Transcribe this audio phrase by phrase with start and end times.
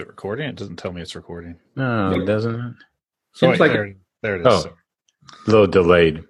[0.00, 0.48] it recording?
[0.48, 1.56] It doesn't tell me it's recording.
[1.76, 2.74] No, it doesn't it?
[3.34, 4.66] Seems like there, there it is.
[4.66, 4.72] Oh,
[5.46, 6.24] a little delayed.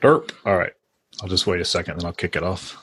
[0.00, 0.32] Derp.
[0.46, 0.72] All right.
[1.20, 2.76] I'll just wait a second, then I'll kick it off.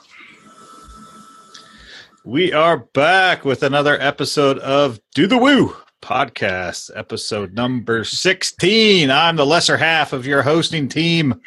[2.24, 9.10] We are back with another episode of Do the Woo podcast, episode number 16.
[9.10, 11.40] I'm the lesser half of your hosting team,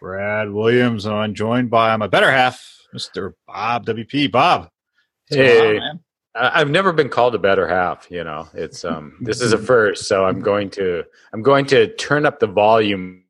[0.00, 3.32] Brad Williams, and I'm joined by my better half, Mr.
[3.46, 4.30] Bob WP.
[4.30, 4.68] Bob.
[5.28, 5.78] Hey.
[5.78, 6.00] On,
[6.38, 8.48] I've never been called a better half, you know.
[8.54, 12.40] It's um this is a first, so I'm going to I'm going to turn up
[12.40, 13.24] the volume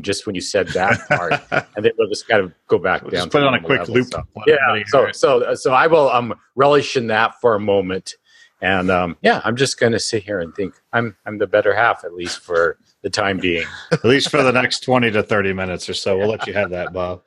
[0.00, 1.32] just when you said that part,
[1.76, 3.20] and then we'll just kind of go back we'll down.
[3.22, 4.08] Just put it on a quick level, loop.
[4.08, 4.24] So.
[4.46, 4.82] Yeah.
[4.86, 8.14] So so so I will um relish in that for a moment,
[8.60, 11.74] and um yeah, I'm just going to sit here and think I'm I'm the better
[11.74, 13.66] half at least for the time being.
[13.92, 16.18] at least for the next twenty to thirty minutes or so.
[16.18, 17.22] We'll let you have that, Bob.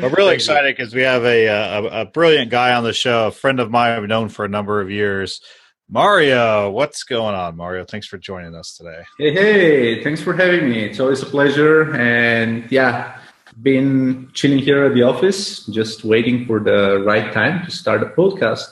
[0.00, 3.28] We're really excited because we have a, uh, a, a brilliant guy on the show,
[3.28, 5.40] a friend of mine I've known for a number of years.
[5.88, 7.84] Mario, what's going on, Mario?
[7.84, 9.02] Thanks for joining us today.
[9.18, 10.84] Hey, hey, thanks for having me.
[10.84, 11.94] It's always a pleasure.
[11.94, 13.18] And yeah,
[13.62, 18.06] been chilling here at the office, just waiting for the right time to start a
[18.06, 18.64] podcast.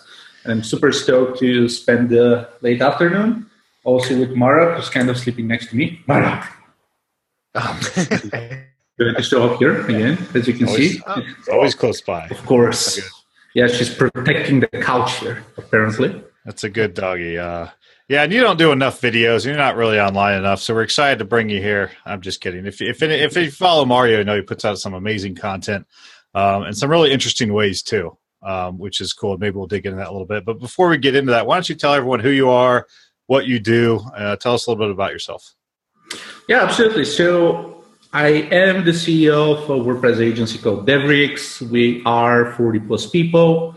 [0.45, 3.47] I'm super stoked to spend the late afternoon
[3.85, 6.01] also with Mara, who's kind of sleeping next to me.
[6.07, 6.49] Mara.
[9.05, 11.03] To show up here again, as you can always, see.
[11.51, 12.27] always close by.
[12.29, 13.01] Of course.
[13.55, 16.23] Yeah, she's protecting the couch here, apparently.
[16.45, 17.39] That's a good doggy.
[17.39, 17.69] Uh,
[18.09, 19.45] yeah, and you don't do enough videos.
[19.45, 21.91] You're not really online enough, so we're excited to bring you here.
[22.05, 22.67] I'm just kidding.
[22.67, 25.87] If if if you follow Mario, you know he puts out some amazing content
[26.35, 29.39] um, and some really interesting ways too, um, which is cool.
[29.39, 30.45] Maybe we'll dig into that a little bit.
[30.45, 32.87] But before we get into that, why don't you tell everyone who you are,
[33.27, 34.01] what you do?
[34.15, 35.55] Uh, tell us a little bit about yourself.
[36.49, 37.05] Yeah, absolutely.
[37.05, 37.82] So
[38.15, 41.63] I am the CEO of a WordPress agency called Devrix.
[41.63, 43.75] We are 40 plus people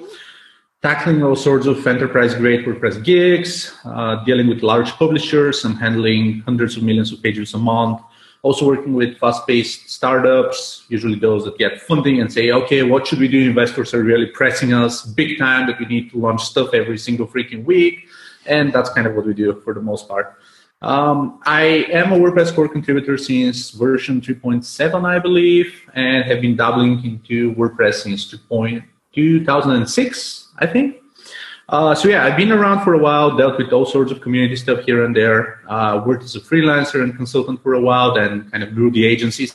[0.82, 5.64] tackling all sorts of enterprise grade WordPress gigs, uh, dealing with large publishers.
[5.64, 8.02] I'm handling hundreds of millions of pages a month.
[8.42, 13.20] Also working with fast-paced startups, usually those that get funding and say, okay, what should
[13.20, 13.40] we do?
[13.40, 17.26] Investors are really pressing us big time that we need to launch stuff every single
[17.26, 18.10] freaking week.
[18.46, 20.38] And that's kind of what we do for the most part.
[20.82, 26.56] Um, I am a WordPress core contributor since version 3.7, I believe, and have been
[26.56, 30.98] dabbling into WordPress since 2006, I think.
[31.68, 34.56] Uh, so yeah, I've been around for a while, dealt with all sorts of community
[34.56, 35.62] stuff here and there.
[35.68, 39.06] Uh, worked as a freelancer and consultant for a while, then kind of grew the
[39.06, 39.50] agency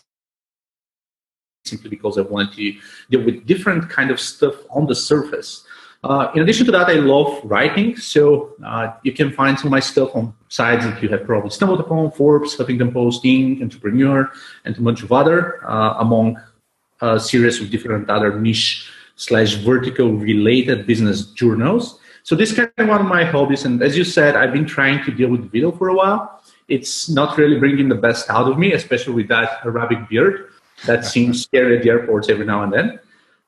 [1.65, 2.75] simply because I wanted to
[3.11, 5.65] deal with different kind of stuff on the surface.
[6.03, 9.71] Uh, in addition to that, I love writing, so uh, you can find some of
[9.71, 14.31] my stuff on sites that you have probably stumbled upon: Forbes, Huffington Post, Inc., Entrepreneur,
[14.65, 16.41] and a bunch of other, uh, among
[17.03, 21.99] a series of different other niche slash vertical related business journals.
[22.23, 23.65] So this is kind of one of my hobbies.
[23.65, 26.43] And as you said, I've been trying to deal with video for a while.
[26.69, 30.51] It's not really bringing the best out of me, especially with that Arabic beard
[30.87, 33.01] that seems scary at the airports every now and then.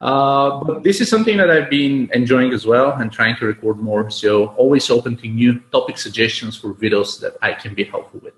[0.03, 3.79] Uh, but this is something that I've been enjoying as well and trying to record
[3.79, 4.11] more.
[4.11, 8.35] So always open to new topic suggestions for videos that I can be helpful with.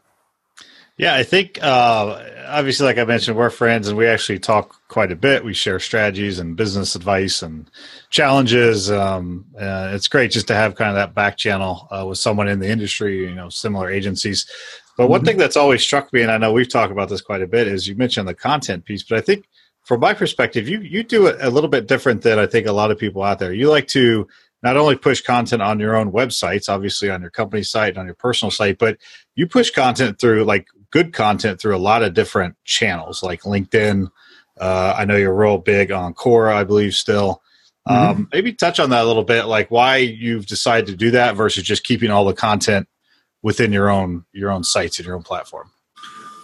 [0.98, 5.10] Yeah, I think uh, obviously, like I mentioned, we're friends and we actually talk quite
[5.10, 5.42] a bit.
[5.42, 7.68] We share strategies and business advice and
[8.10, 8.90] challenges.
[8.90, 12.46] Um, uh, it's great just to have kind of that back channel uh, with someone
[12.46, 14.46] in the industry, you know, similar agencies.
[14.96, 15.26] But one mm-hmm.
[15.26, 17.66] thing that's always struck me, and I know we've talked about this quite a bit,
[17.66, 19.02] is you mentioned the content piece.
[19.02, 19.48] But I think,
[19.84, 22.72] from my perspective, you you do it a little bit different than I think a
[22.72, 23.52] lot of people out there.
[23.52, 24.26] You like to
[24.62, 28.06] not only push content on your own websites, obviously on your company site, and on
[28.06, 28.96] your personal site, but
[29.34, 34.08] you push content through like good content through a lot of different channels like LinkedIn.
[34.58, 37.42] Uh, I know you're real big on Quora, I believe, still.
[37.86, 38.20] Mm-hmm.
[38.20, 41.36] Um, maybe touch on that a little bit, like why you've decided to do that
[41.36, 42.88] versus just keeping all the content
[43.42, 45.70] within your own your own sites and your own platform.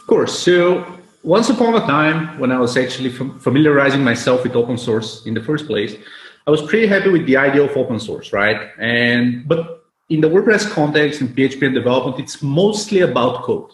[0.01, 0.39] Of course.
[0.39, 5.35] So once upon a time, when I was actually familiarizing myself with open source in
[5.35, 5.95] the first place,
[6.47, 8.71] I was pretty happy with the idea of open source, right?
[8.79, 13.71] And but in the WordPress context and PHP and development, it's mostly about code.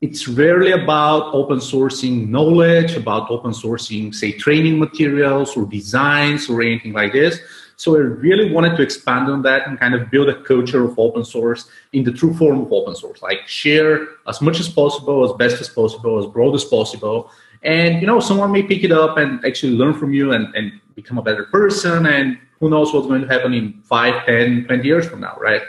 [0.00, 6.62] It's rarely about open sourcing knowledge, about open sourcing, say, training materials or designs or
[6.62, 7.40] anything like this.
[7.80, 10.98] So I really wanted to expand on that and kind of build a culture of
[10.98, 15.24] open source in the true form of open source, like share as much as possible,
[15.24, 17.30] as best as possible, as broad as possible.
[17.62, 20.78] And you know, someone may pick it up and actually learn from you and, and
[20.94, 24.84] become a better person and who knows what's going to happen in 5 10 20
[24.86, 25.62] years from now right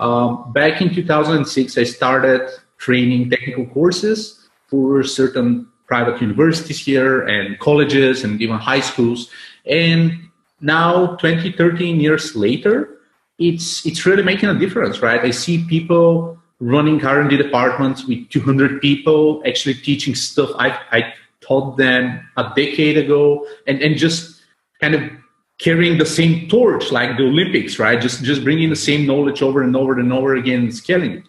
[0.00, 7.56] um, back in 2006 i started training technical courses for certain private universities here and
[7.60, 9.30] colleges and even high schools
[9.66, 10.26] and
[10.60, 12.96] now 20 13 years later
[13.38, 15.20] it's it's really making a difference, right?
[15.20, 21.76] I see people running R&D departments with 200 people actually teaching stuff I, I taught
[21.76, 24.40] them a decade ago and, and just
[24.80, 25.02] kind of
[25.58, 28.00] carrying the same torch like the Olympics, right?
[28.00, 31.24] Just just bringing the same knowledge over and over and over again and scaling it.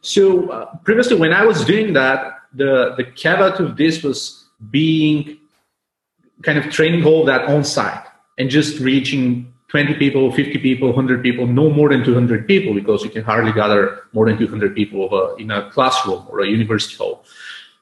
[0.00, 5.38] So uh, previously, when I was doing that, the the caveat of this was being
[6.42, 8.07] kind of training all that on site
[8.38, 13.04] and just reaching 20 people, 50 people, 100 people, no more than 200 people because
[13.04, 16.96] you can hardly gather more than 200 people uh, in a classroom or a university
[16.96, 17.24] hall.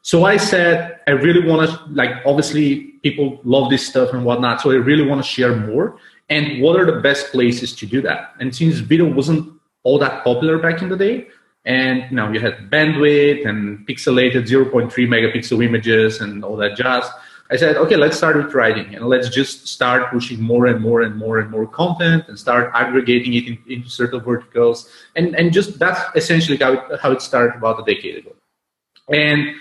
[0.03, 4.61] So I said, I really want to, like, obviously people love this stuff and whatnot.
[4.61, 5.99] So I really want to share more.
[6.29, 8.35] And what are the best places to do that?
[8.41, 9.53] And since video wasn't
[9.85, 11.29] all that popular back in the day,
[11.65, 17.05] and you you had bandwidth and pixelated 0.3 megapixel images and all that jazz,
[17.51, 21.03] I said, okay, let's start with writing and let's just start pushing more and more
[21.03, 24.91] and more and more content and start aggregating it in, into certain verticals.
[25.15, 28.35] And, and just that's essentially how it, how it started about a decade ago.
[29.09, 29.55] And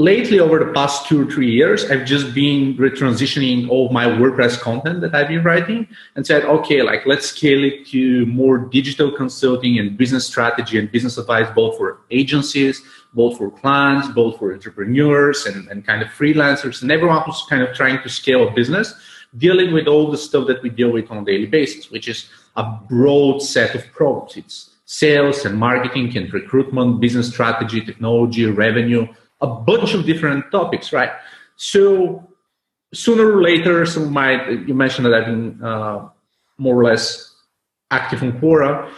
[0.00, 4.60] lately, over the past two or three years, I've just been retransitioning all my WordPress
[4.60, 5.86] content that I've been writing
[6.16, 10.90] and said, okay, like let's scale it to more digital consulting and business strategy and
[10.90, 12.82] business advice, both for agencies
[13.12, 17.62] both for clients, both for entrepreneurs and, and kind of freelancers and everyone who's kind
[17.62, 18.94] of trying to scale a business,
[19.36, 22.28] dealing with all the stuff that we deal with on a daily basis, which is
[22.56, 24.36] a broad set of problems.
[24.36, 29.06] It's sales and marketing and recruitment, business strategy, technology, revenue,
[29.40, 31.10] a bunch of different topics, right?
[31.56, 32.26] So
[32.92, 36.08] sooner or later, some might, you mentioned that I've been uh,
[36.58, 37.34] more or less
[37.90, 38.90] active on Quora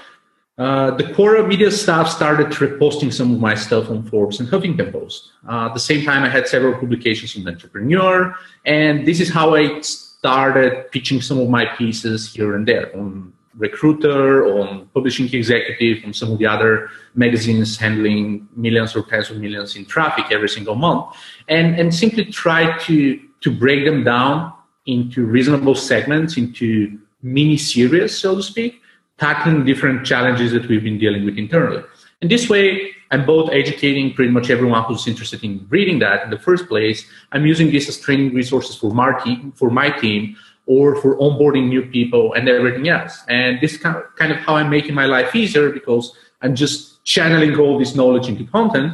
[0.58, 4.92] uh, the Quora media staff started reposting some of my stuff on Forbes and Huffington
[4.92, 5.32] Post.
[5.48, 8.34] Uh, at the same time, I had several publications on Entrepreneur,
[8.66, 13.32] and this is how I started pitching some of my pieces here and there on
[13.56, 19.38] Recruiter, on Publishing Executive, on some of the other magazines handling millions or tens of
[19.38, 21.14] millions in traffic every single month,
[21.48, 24.52] and, and simply try to, to break them down
[24.86, 28.80] into reasonable segments, into mini series, so to speak,
[29.18, 31.82] tackling different challenges that we've been dealing with internally.
[32.20, 36.30] And this way, I'm both educating pretty much everyone who's interested in reading that in
[36.30, 37.04] the first place.
[37.32, 41.68] I'm using this as training resources for my team, for my team or for onboarding
[41.68, 43.22] new people and everything else.
[43.28, 47.78] And this kind of, how I'm making my life easier because I'm just channeling all
[47.78, 48.92] this knowledge into content.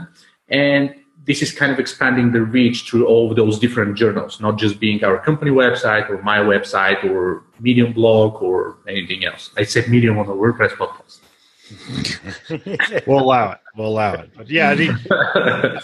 [0.48, 0.94] And
[1.26, 5.04] this is kind of expanding the reach through all those different journals, not just being
[5.04, 9.50] our company website or my website or Medium blog or anything else.
[9.56, 11.18] I said Medium on the WordPress podcast.
[13.06, 13.58] We'll allow it.
[13.76, 14.30] We'll allow it.
[14.36, 15.82] But yeah, the,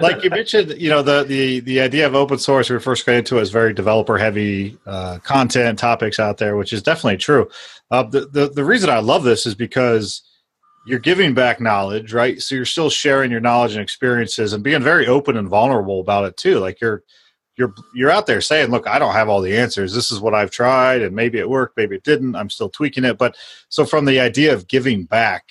[0.00, 3.16] like you mentioned, you know, the, the, the idea of open source we first got
[3.16, 7.48] into is very developer heavy uh, content topics out there, which is definitely true.
[7.90, 10.22] Uh, the, the, the reason I love this is because–
[10.86, 12.42] you're giving back knowledge, right?
[12.42, 16.26] So you're still sharing your knowledge and experiences and being very open and vulnerable about
[16.26, 16.58] it too.
[16.58, 17.02] Like you're
[17.56, 19.94] you're you're out there saying, "Look, I don't have all the answers.
[19.94, 22.34] This is what I've tried, and maybe it worked, maybe it didn't.
[22.34, 23.36] I'm still tweaking it." But
[23.68, 25.50] so from the idea of giving back,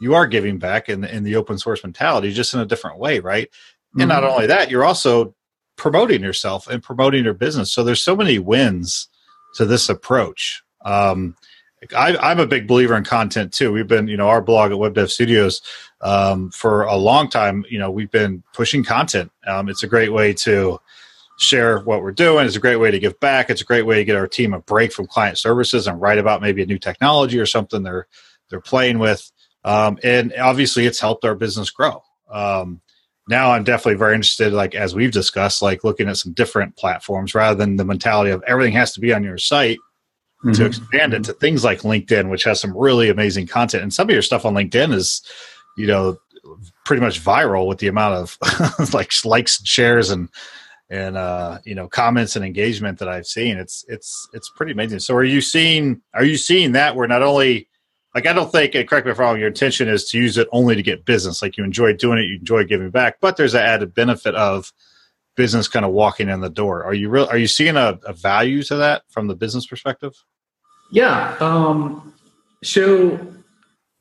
[0.00, 3.20] you are giving back in in the open source mentality, just in a different way,
[3.20, 3.48] right?
[3.48, 4.00] Mm-hmm.
[4.02, 4.32] And not mm-hmm.
[4.32, 5.34] only that, you're also
[5.76, 7.72] promoting yourself and promoting your business.
[7.72, 9.08] So there's so many wins
[9.54, 10.62] to this approach.
[10.84, 11.36] Um,
[11.96, 13.72] I, am a big believer in content too.
[13.72, 15.62] We've been, you know, our blog at Web Dev Studios
[16.00, 17.64] um, for a long time.
[17.68, 19.30] You know, we've been pushing content.
[19.46, 20.80] Um, it's a great way to
[21.38, 22.44] share what we're doing.
[22.44, 23.48] It's a great way to give back.
[23.48, 26.18] It's a great way to get our team a break from client services and write
[26.18, 28.06] about maybe a new technology or something they're
[28.50, 29.30] they're playing with.
[29.64, 32.02] Um, and obviously, it's helped our business grow.
[32.30, 32.80] Um,
[33.28, 37.34] now, I'm definitely very interested, like as we've discussed, like looking at some different platforms
[37.34, 39.78] rather than the mentality of everything has to be on your site
[40.44, 40.52] mm-hmm.
[40.52, 43.82] to expand it to things like LinkedIn, which has some really amazing content.
[43.82, 45.22] And some of your stuff on LinkedIn is,
[45.76, 46.18] you know,
[46.84, 48.38] pretty much viral with the amount of
[48.94, 50.28] like likes, and shares, and
[50.90, 53.58] and uh, you know comments and engagement that I've seen.
[53.58, 55.00] It's it's it's pretty amazing.
[55.00, 57.68] So, are you seeing are you seeing that where not only
[58.14, 60.48] like I don't think, correct me if I'm wrong, your intention is to use it
[60.50, 61.42] only to get business.
[61.42, 64.72] Like you enjoy doing it, you enjoy giving back, but there's an added benefit of
[65.36, 66.84] business kind of walking in the door.
[66.84, 67.26] Are you real?
[67.26, 70.14] Are you seeing a, a value to that from the business perspective?
[70.90, 71.36] Yeah.
[71.38, 72.14] Um,
[72.64, 73.18] so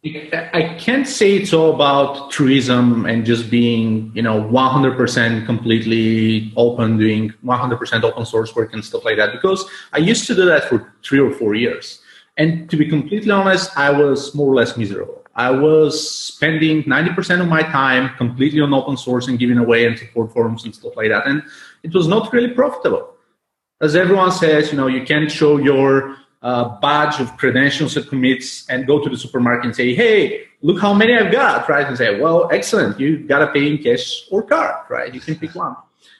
[0.06, 6.98] I can't say it's all about tourism and just being, you know, 100% completely open,
[6.98, 9.32] doing 100% open source work and stuff like that.
[9.32, 12.00] Because I used to do that for three or four years.
[12.38, 15.26] And to be completely honest, I was more or less miserable.
[15.36, 19.98] I was spending 90% of my time completely on open source and giving away and
[19.98, 21.26] support forums and stuff like that.
[21.26, 21.44] And
[21.84, 23.16] it was not really profitable.
[23.82, 28.70] As everyone says, you know, you can't show your uh, badge of credentials and commits
[28.70, 31.86] and go to the supermarket and say, hey, look how many I've got, right?
[31.86, 33.00] And say, well, excellent.
[33.00, 35.14] You got to pay in cash or card, right?
[35.14, 35.76] You can pick one.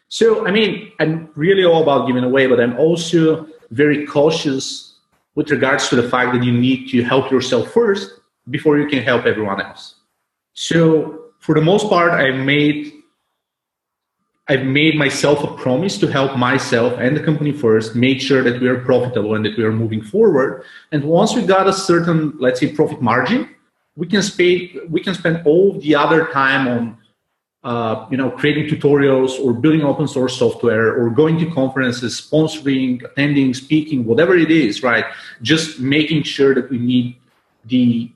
[0.10, 4.96] So, I mean, I'm really all about giving away, but I'm also very cautious
[5.36, 8.12] with regards to the fact that you need to help yourself first
[8.50, 9.96] before you can help everyone else.
[10.54, 12.97] So, for the most part, I made
[14.50, 18.62] I've made myself a promise to help myself and the company first, make sure that
[18.62, 20.64] we are profitable and that we are moving forward.
[20.94, 23.50] And once we got a certain, let's say, profit margin,
[23.98, 26.98] we can spend we can spend all the other time on
[27.64, 33.04] uh, you know creating tutorials or building open source software or going to conferences, sponsoring,
[33.04, 35.06] attending, speaking, whatever it is, right?
[35.42, 37.20] Just making sure that we meet
[37.66, 38.12] the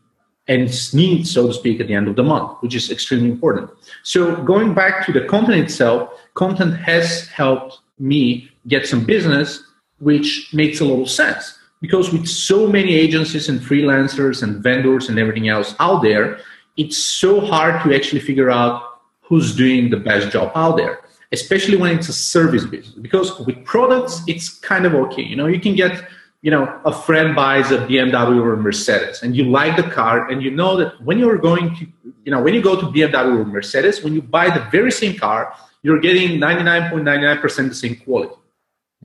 [0.47, 3.69] ends need, so to speak, at the end of the month, which is extremely important.
[4.03, 9.63] So going back to the content itself, content has helped me get some business,
[9.99, 11.57] which makes a lot of sense.
[11.81, 16.39] Because with so many agencies and freelancers and vendors and everything else out there,
[16.77, 21.77] it's so hard to actually figure out who's doing the best job out there, especially
[21.77, 22.93] when it's a service business.
[22.93, 25.23] Because with products, it's kind of okay.
[25.23, 26.07] You know, you can get
[26.41, 30.29] you know, a friend buys a BMW or a Mercedes and you like the car
[30.29, 31.87] and you know that when you're going to,
[32.25, 35.15] you know, when you go to BMW or Mercedes, when you buy the very same
[35.15, 38.35] car, you're getting 99.99% the same quality.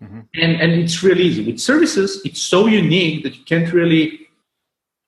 [0.03, 0.21] Mm-hmm.
[0.35, 1.47] And, and it's really easy.
[1.47, 4.29] With services, it's so unique that you can't really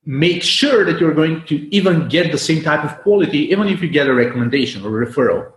[0.06, 3.82] make sure that you're going to even get the same type of quality, even if
[3.82, 5.52] you get a recommendation or a referral,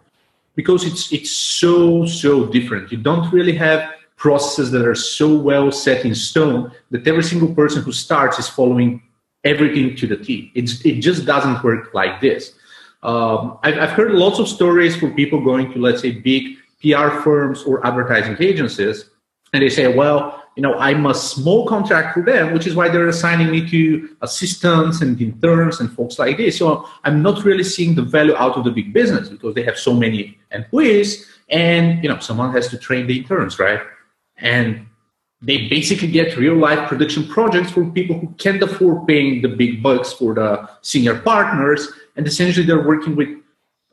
[0.56, 2.92] because it's, it's so, so different.
[2.92, 7.56] You don't really have processes that are so well set in stone that every single
[7.56, 9.02] person who starts is following
[9.46, 10.52] everything to the T.
[10.54, 12.54] It's, it just doesn't work like this.
[13.04, 17.10] Um, I've, I've heard lots of stories for people going to, let's say, big PR
[17.22, 19.10] firms or advertising agencies,
[19.54, 22.90] and they say, well, you know, I'm a small contract for them, which is why
[22.90, 26.58] they're assigning me to assistants and interns and folks like this.
[26.58, 29.78] So I'm not really seeing the value out of the big business because they have
[29.78, 33.82] so many employees, and you know, someone has to train the interns, right?
[34.42, 34.86] and
[35.42, 39.82] they basically get real life production projects for people who can't afford paying the big
[39.82, 43.30] bucks for the senior partners and essentially they're working with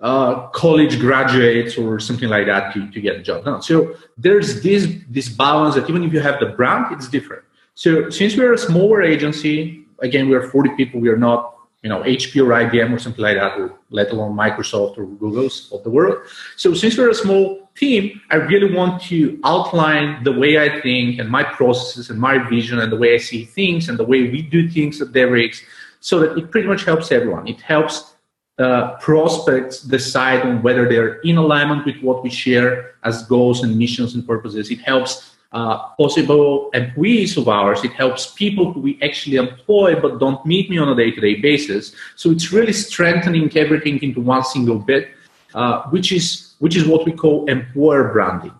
[0.00, 4.62] uh, college graduates or something like that to, to get the job done so there's
[4.62, 7.42] this this balance that even if you have the brand it's different
[7.74, 12.02] so since we're a smaller agency again we're 40 people we are not you know
[12.02, 15.90] HP or IBM or something like that, or let alone Microsoft or Google's of the
[15.90, 16.18] world.
[16.56, 21.20] So since we're a small team, I really want to outline the way I think
[21.20, 24.28] and my processes and my vision and the way I see things and the way
[24.28, 25.62] we do things at Devrix,
[26.00, 27.46] so that it pretty much helps everyone.
[27.48, 28.14] It helps
[28.58, 33.78] uh, prospects decide on whether they're in alignment with what we share as goals and
[33.78, 34.70] missions and purposes.
[34.70, 37.84] It helps uh, possible employees of ours.
[37.84, 41.94] It helps people who we actually employ but don't meet me on a day-to-day basis.
[42.16, 45.08] So it's really strengthening everything into one single bit,
[45.54, 48.57] uh, which is which is what we call employer branding.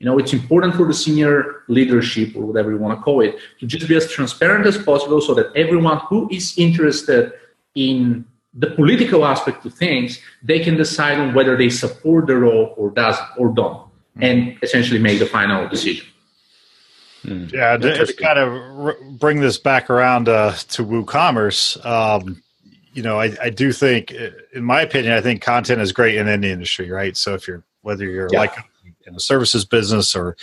[0.00, 3.36] You know, it's important for the senior leadership or whatever you want to call it
[3.60, 7.32] to just be as transparent as possible so that everyone who is interested
[7.74, 12.74] in the political aspect of things, they can decide on whether they support the role
[12.78, 16.06] or doesn't or don't, and essentially make the final decision.
[17.22, 17.44] Hmm.
[17.52, 22.42] Yeah, to, to, kind of bring this back around uh, to WooCommerce, um,
[22.94, 26.16] you know, I, I, do think, uh, in my opinion, I think content is great
[26.16, 27.14] in any industry, right?
[27.16, 28.40] So if you're whether you're yeah.
[28.40, 28.54] like
[29.10, 30.36] in a services business or,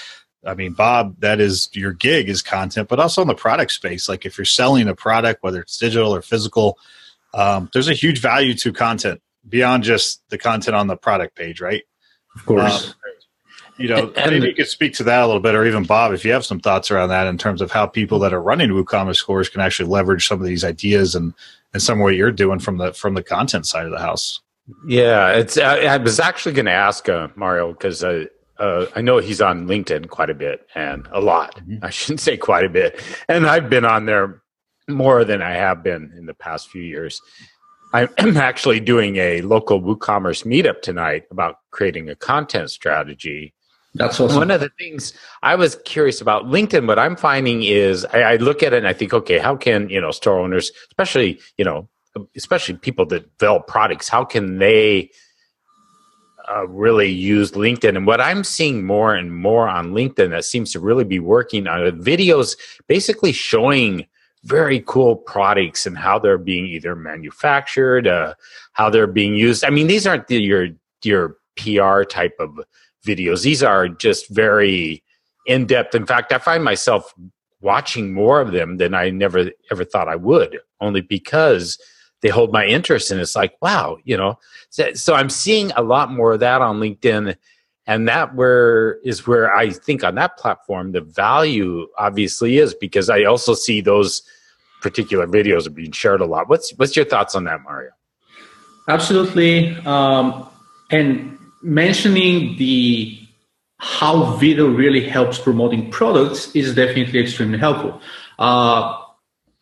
[0.46, 4.08] I mean, Bob, that is your gig is content, but also in the product space.
[4.08, 6.78] Like if you're selling a product, whether it's digital or physical,
[7.34, 11.60] um, there's a huge value to content beyond just the content on the product page,
[11.60, 11.84] right?
[12.36, 12.90] Of course.
[12.90, 12.94] Um,
[13.78, 16.12] you know, and, maybe you could speak to that a little bit, or even Bob,
[16.12, 18.72] if you have some thoughts around that in terms of how people that are running
[18.72, 21.34] WooCommerce stores can actually leverage some of these ideas and
[21.74, 24.42] and some way you're doing from the from the content side of the house.
[24.88, 25.58] Yeah, it's.
[25.58, 28.26] I, I was actually going to ask uh, Mario because uh,
[28.60, 31.56] uh, I know he's on LinkedIn quite a bit and a lot.
[31.56, 31.86] Mm-hmm.
[31.86, 34.42] I shouldn't say quite a bit, and I've been on there
[34.88, 37.22] more than I have been in the past few years.
[37.94, 43.54] I'm actually doing a local WooCommerce meetup tonight about creating a content strategy
[43.98, 44.38] that's awesome.
[44.38, 48.36] One of the things I was curious about LinkedIn, what I'm finding is I, I,
[48.36, 51.66] look at it and I think, okay, how can, you know, store owners, especially, you
[51.66, 51.88] know,
[52.36, 55.10] especially people that develop products, how can they
[56.54, 57.96] uh, really use LinkedIn?
[57.96, 61.68] And what I'm seeing more and more on LinkedIn that seems to really be working
[61.68, 64.06] on videos, basically showing
[64.44, 68.34] very cool products and how they're being either manufactured, uh,
[68.74, 69.66] how they're being used.
[69.66, 70.70] I mean, these aren't the, your,
[71.04, 72.60] your PR type of
[73.06, 73.44] videos.
[73.44, 75.04] These are just very
[75.46, 75.96] in depth.
[75.96, 77.14] In fact, I find myself
[77.62, 81.80] watching more of them than I never ever thought I would, only because
[82.22, 83.12] they hold my interest.
[83.12, 84.40] And it's like, wow, you know.
[84.70, 87.36] So, so I'm seeing a lot more of that on LinkedIn,
[87.86, 93.10] and that where is where I think on that platform the value obviously is because
[93.10, 94.24] I also see those
[94.82, 96.50] particular videos are being shared a lot.
[96.50, 97.92] What's what's your thoughts on that, Mario?
[98.90, 100.48] Absolutely, um,
[100.92, 103.20] and mentioning the
[103.80, 108.02] how video really helps promoting products is definitely extremely helpful.
[108.40, 108.98] Uh,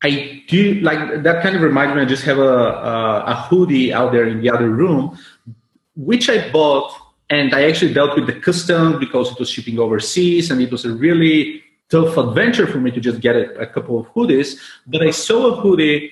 [0.05, 2.01] I do like that kind of reminds me.
[2.01, 2.57] I just have a,
[2.93, 5.17] a, a hoodie out there in the other room,
[5.95, 6.93] which I bought,
[7.29, 10.85] and I actually dealt with the custom because it was shipping overseas, and it was
[10.85, 14.59] a really tough adventure for me to just get a, a couple of hoodies.
[14.85, 16.11] But I saw a hoodie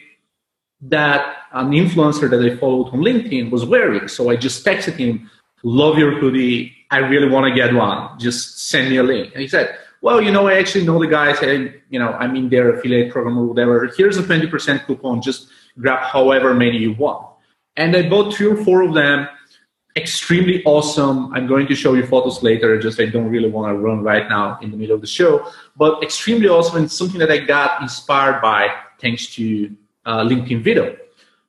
[0.82, 1.22] that
[1.52, 5.30] an influencer that I followed on LinkedIn was wearing, so I just texted him,
[5.64, 8.20] "Love your hoodie I really want to get one.
[8.20, 9.34] Just send me a link.
[9.34, 12.36] And he said, well, you know, I actually know the guys and, you know, I'm
[12.36, 13.90] in their affiliate program or whatever.
[13.96, 15.22] Here's a 20% coupon.
[15.22, 15.48] Just
[15.80, 17.26] grab however many you want.
[17.78, 19.30] And I bought three or four of them.
[19.96, 21.34] Extremely awesome.
[21.34, 22.78] I'm going to show you photos later.
[22.82, 25.50] Just I don't really want to run right now in the middle of the show,
[25.78, 29.74] but extremely awesome and something that I got inspired by thanks to
[30.06, 30.98] uh, LinkedIn video.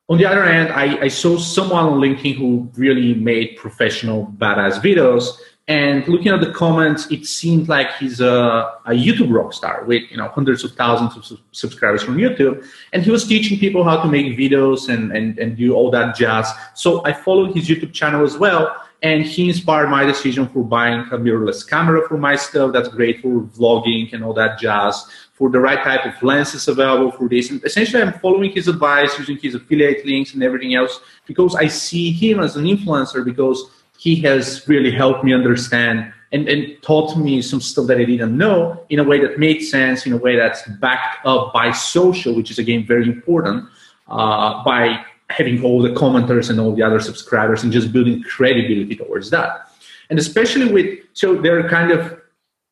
[0.08, 4.78] On the other hand, I, I saw someone on LinkedIn who really made professional badass
[4.78, 5.38] videos.
[5.66, 10.02] And looking at the comments, it seemed like he's a, a YouTube rock star with
[10.10, 12.66] you know hundreds of thousands of su- subscribers from YouTube.
[12.92, 16.16] And he was teaching people how to make videos and, and, and do all that
[16.16, 16.50] jazz.
[16.74, 18.76] So I followed his YouTube channel as well.
[19.02, 22.72] And he inspired my decision for buying a mirrorless camera for my stuff.
[22.72, 27.10] That's great for vlogging and all that jazz for the right type of lenses available
[27.10, 27.50] for this.
[27.50, 31.68] And essentially, I'm following his advice, using his affiliate links and everything else because I
[31.68, 33.70] see him as an influencer because
[34.04, 38.36] he has really helped me understand and, and taught me some stuff that I didn't
[38.36, 42.34] know in a way that made sense, in a way that's backed up by social,
[42.34, 43.64] which is again very important,
[44.08, 48.94] uh, by having all the commenters and all the other subscribers and just building credibility
[48.94, 49.70] towards that.
[50.10, 52.20] And especially with, so there are kind of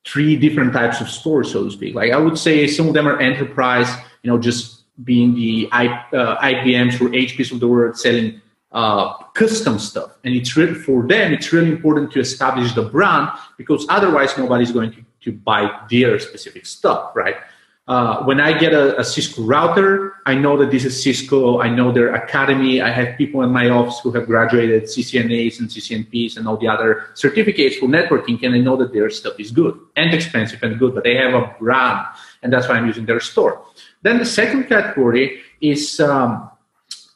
[0.06, 1.94] three different types of stores, so to speak.
[1.94, 3.88] Like I would say some of them are enterprise,
[4.22, 9.14] you know, just being the I, uh, IBMs or HPs of the world selling uh,
[9.34, 10.12] custom stuff.
[10.24, 14.72] And it's really, for them, it's really important to establish the brand because otherwise nobody's
[14.72, 17.36] going to, to buy their specific stuff, right?
[17.88, 21.60] Uh, when I get a, a, Cisco router, I know that this is Cisco.
[21.60, 22.80] I know their academy.
[22.80, 26.68] I have people in my office who have graduated CCNAs and CCNPs and all the
[26.68, 30.78] other certificates for networking, and I know that their stuff is good and expensive and
[30.78, 32.06] good, but they have a brand,
[32.44, 33.60] and that's why I'm using their store.
[34.02, 36.51] Then the second category is um,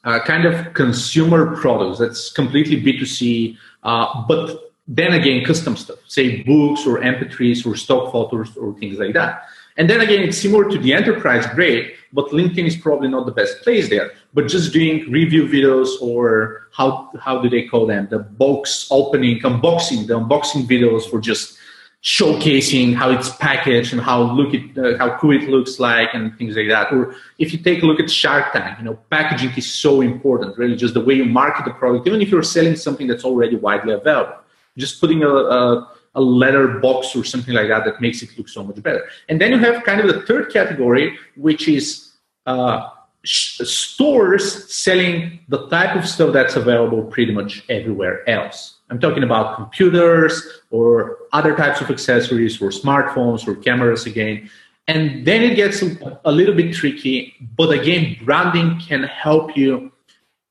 [0.06, 1.98] uh, kind of consumer products.
[1.98, 8.12] That's completely B2C, uh, but then again, custom stuff, say books or MP3s or stock
[8.12, 9.42] photos or things like that.
[9.76, 13.32] And then again, it's similar to the enterprise grade, but LinkedIn is probably not the
[13.32, 14.12] best place there.
[14.32, 18.06] But just doing review videos or how how do they call them?
[18.08, 21.58] The box opening, unboxing, the unboxing videos for just
[22.02, 26.37] showcasing how it's packaged and how look it, uh, how cool it looks like and
[26.38, 26.92] things like that.
[26.92, 30.56] Or if you take a look at Shark Tank, you know, packaging is so important.
[30.56, 33.56] Really, just the way you market the product, even if you're selling something that's already
[33.56, 34.37] widely available,
[34.76, 38.48] just putting a, a a letter box or something like that that makes it look
[38.48, 39.04] so much better.
[39.28, 42.12] And then you have kind of the third category, which is
[42.46, 42.88] uh,
[43.24, 48.75] stores selling the type of stuff that's available pretty much everywhere else.
[48.90, 54.49] I'm talking about computers or other types of accessories or smartphones or cameras again.
[54.88, 55.83] And then it gets
[56.25, 59.90] a, little bit tricky, but again, branding can help you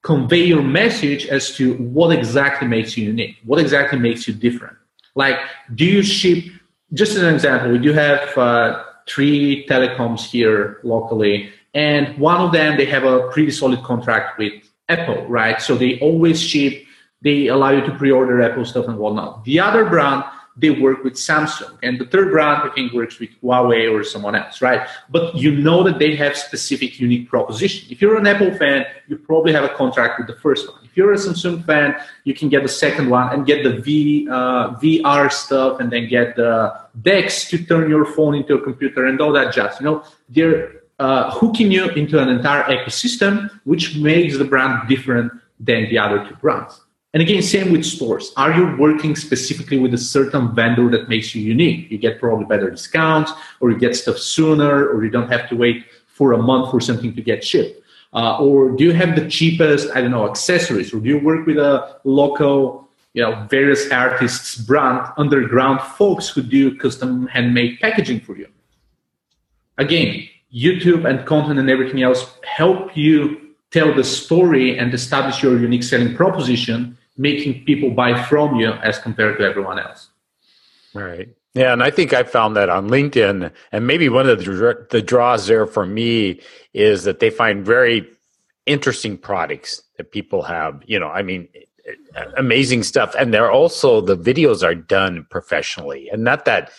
[0.02, 4.76] convey your message as to what exactly makes you unique, what exactly makes you different.
[5.15, 5.38] Like,
[5.74, 6.43] do you ship?
[6.93, 12.52] Just as an example, we do have uh, three telecoms here locally, and one of
[12.52, 14.54] them they have a pretty solid contract with
[14.89, 15.62] Apple, right?
[15.62, 16.85] So they always ship.
[17.25, 19.43] They allow you to pre-order Apple stuff and whatnot.
[19.43, 20.23] The other brand
[20.57, 21.77] they work with Samsung.
[21.83, 24.88] And the third brand, I think, works with Huawei or someone else, right?
[25.09, 27.88] But you know that they have specific, unique proposition.
[27.91, 30.77] If you're an Apple fan, you probably have a contract with the first one.
[30.83, 34.29] If you're a Samsung fan, you can get the second one and get the V,
[34.29, 39.05] uh, VR stuff and then get the DeX to turn your phone into a computer
[39.05, 39.75] and all that jazz.
[39.81, 45.33] You know, they're uh, hooking you into an entire ecosystem, which makes the brand different
[45.59, 46.79] than the other two brands.
[47.15, 48.34] And again, same with stores.
[48.36, 51.89] Are you working specifically with a certain vendor that makes you unique?
[51.89, 55.56] You get probably better discounts, or you get stuff sooner, or you don't have to
[55.56, 57.82] wait for a month for something to get shipped.
[58.13, 60.93] Uh, or do you have the cheapest, I don't know, accessories?
[60.93, 66.41] Or do you work with a local, you know, various artists, brand, underground folks who
[66.41, 68.47] do custom handmade packaging for you?
[69.78, 75.60] again, YouTube and content and everything else help you tell the story and establish your
[75.60, 80.10] unique selling proposition, making people buy from you as compared to everyone else.
[80.93, 81.30] Right.
[81.54, 85.01] Yeah, and I think I found that on LinkedIn, and maybe one of the the
[85.01, 86.41] draws there for me
[86.73, 88.06] is that they find very
[88.65, 90.84] interesting products that people have.
[90.86, 91.47] You know, I mean,
[92.36, 96.71] amazing stuff, and they're also the videos are done professionally, and not that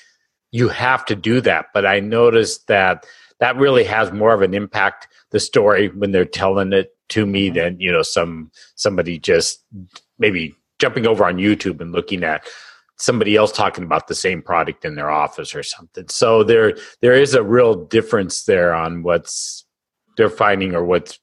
[0.50, 3.06] you have to do that, but I noticed that
[3.40, 7.50] that really has more of an impact the story when they're telling it to me
[7.50, 9.64] than you know some somebody just
[10.18, 12.46] maybe jumping over on YouTube and looking at
[12.96, 16.08] somebody else talking about the same product in their office or something.
[16.08, 19.64] So there there is a real difference there on what's
[20.16, 21.18] they're finding or what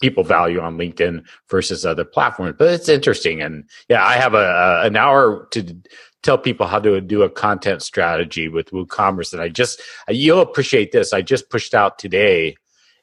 [0.00, 2.56] people value on LinkedIn versus other platforms.
[2.58, 5.76] But it's interesting, and yeah, I have a, a an hour to
[6.22, 10.92] tell people how to do a content strategy with WooCommerce, and I just you'll appreciate
[10.92, 11.12] this.
[11.12, 12.56] I just pushed out today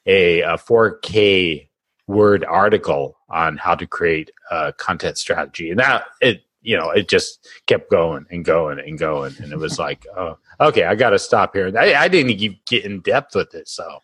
[0.05, 1.68] a, a 4K
[2.09, 7.07] word article on how to create a content strategy, and that it you know, it
[7.07, 9.33] just kept going and going and going.
[9.39, 11.71] And it was like, oh, okay, I got to stop here.
[11.77, 13.67] I, I didn't even get in depth with it.
[13.69, 14.01] So,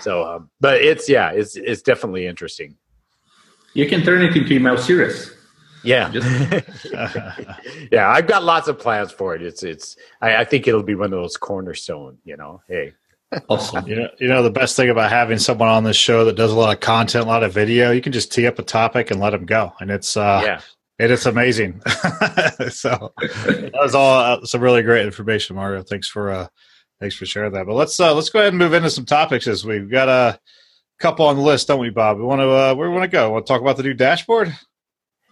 [0.00, 2.76] so, um, but it's, yeah, it's, it's definitely interesting.
[3.74, 5.32] You can turn it into email series.
[5.82, 6.10] Yeah.
[7.92, 8.08] yeah.
[8.08, 9.42] I've got lots of plans for it.
[9.42, 12.94] It's, it's, I, I think it'll be one of those cornerstone, you know, Hey,
[13.48, 13.86] awesome.
[13.86, 16.52] You know, you know, the best thing about having someone on this show that does
[16.52, 19.10] a lot of content, a lot of video, you can just tee up a topic
[19.10, 19.72] and let them go.
[19.80, 20.60] And it's, uh, yeah.
[20.98, 21.82] It is amazing.
[22.70, 25.82] so that was all uh, some really great information, Mario.
[25.82, 26.48] Thanks for uh,
[27.00, 27.66] thanks for sharing that.
[27.66, 30.40] But let's uh, let's go ahead and move into some topics as we've got a
[30.98, 32.16] couple on the list, don't we, Bob?
[32.16, 33.30] We want to uh, where we want to go?
[33.30, 34.56] Want to talk about the new dashboard?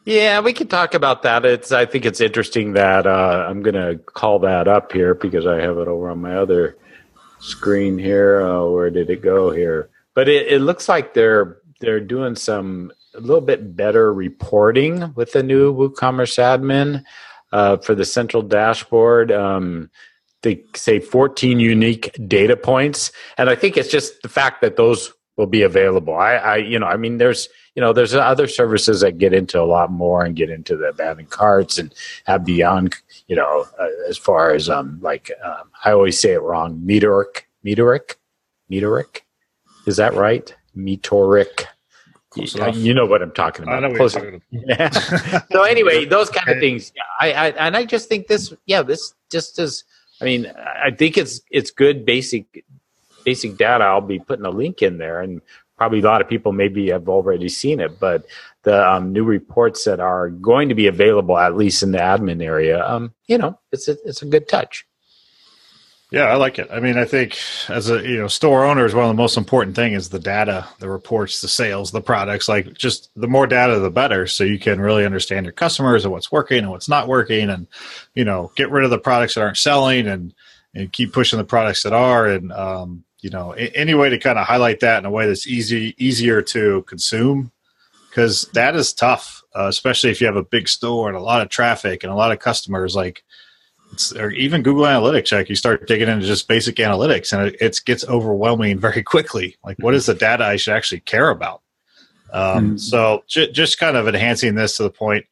[0.04, 1.46] Yeah, we can talk about that.
[1.46, 5.46] It's I think it's interesting that uh, I'm going to call that up here because
[5.46, 6.76] I have it over on my other
[7.44, 8.40] screen here.
[8.40, 9.90] Uh, where did it go here?
[10.14, 15.32] But it, it looks like they're they're doing some a little bit better reporting with
[15.32, 17.04] the new WooCommerce admin
[17.52, 19.30] uh, for the central dashboard.
[19.30, 19.90] Um,
[20.42, 25.12] they say 14 unique data points, and I think it's just the fact that those
[25.36, 26.14] will be available.
[26.14, 29.60] I, I, you know, I mean, there's, you know, there's other services that get into
[29.60, 31.92] a lot more and get into the abandoned carts and
[32.24, 32.94] have beyond,
[33.26, 37.42] you know, uh, as far as um, like um, I always say it wrong, meteric,
[37.64, 38.14] meteric,
[38.70, 39.20] meteric,
[39.86, 40.54] is that right?
[40.76, 41.66] Metoric
[42.36, 43.84] you know what I'm talking about.
[43.84, 44.94] I know Close talking about.
[45.52, 46.92] so anyway, those kind of things.
[47.20, 48.52] I, I and I just think this.
[48.66, 49.84] Yeah, this just is.
[50.20, 52.64] I mean, I think it's it's good basic
[53.24, 53.84] basic data.
[53.84, 55.40] I'll be putting a link in there, and
[55.76, 57.98] probably a lot of people maybe have already seen it.
[57.98, 58.26] But
[58.62, 62.42] the um, new reports that are going to be available, at least in the admin
[62.42, 64.86] area, um, you know, it's a, it's a good touch.
[66.14, 66.68] Yeah, I like it.
[66.70, 67.36] I mean, I think
[67.68, 70.20] as a you know store owner is one of the most important thing is the
[70.20, 72.48] data, the reports, the sales, the products.
[72.48, 76.12] Like just the more data, the better, so you can really understand your customers and
[76.12, 77.66] what's working and what's not working, and
[78.14, 80.32] you know get rid of the products that aren't selling and
[80.72, 84.38] and keep pushing the products that are, and um, you know any way to kind
[84.38, 87.50] of highlight that in a way that's easy easier to consume
[88.10, 91.40] because that is tough, uh, especially if you have a big store and a lot
[91.40, 92.94] of traffic and a lot of customers.
[92.94, 93.24] Like
[94.16, 97.80] or even Google Analytics, like you start digging into just basic analytics, and it, it
[97.86, 99.56] gets overwhelming very quickly.
[99.64, 101.62] Like, what is the data I should actually care about?
[102.30, 102.76] Um, mm-hmm.
[102.76, 105.24] So, j- just kind of enhancing this to the point.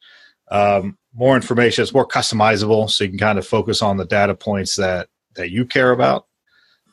[0.50, 1.82] Um, more information.
[1.82, 5.50] It's more customizable, so you can kind of focus on the data points that that
[5.50, 6.26] you care about.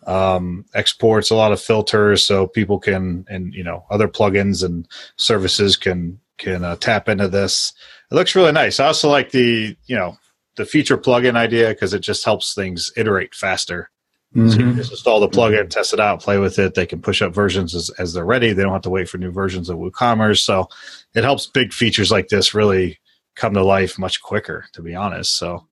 [0.07, 4.87] Um, exports a lot of filters, so people can and you know other plugins and
[5.17, 7.73] services can can uh, tap into this.
[8.11, 8.79] It looks really nice.
[8.79, 10.17] I also like the you know
[10.55, 13.89] the feature plugin idea because it just helps things iterate faster.
[14.35, 14.49] Mm-hmm.
[14.49, 14.77] So you mm-hmm.
[14.77, 15.69] just install the plugin, mm-hmm.
[15.69, 16.75] test it out, play with it.
[16.75, 18.53] They can push up versions as, as they're ready.
[18.53, 20.39] They don't have to wait for new versions of WooCommerce.
[20.39, 20.67] So
[21.15, 22.99] it helps big features like this really
[23.35, 25.35] come to life much quicker, to be honest.
[25.35, 25.67] So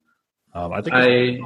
[0.53, 1.39] um, I think I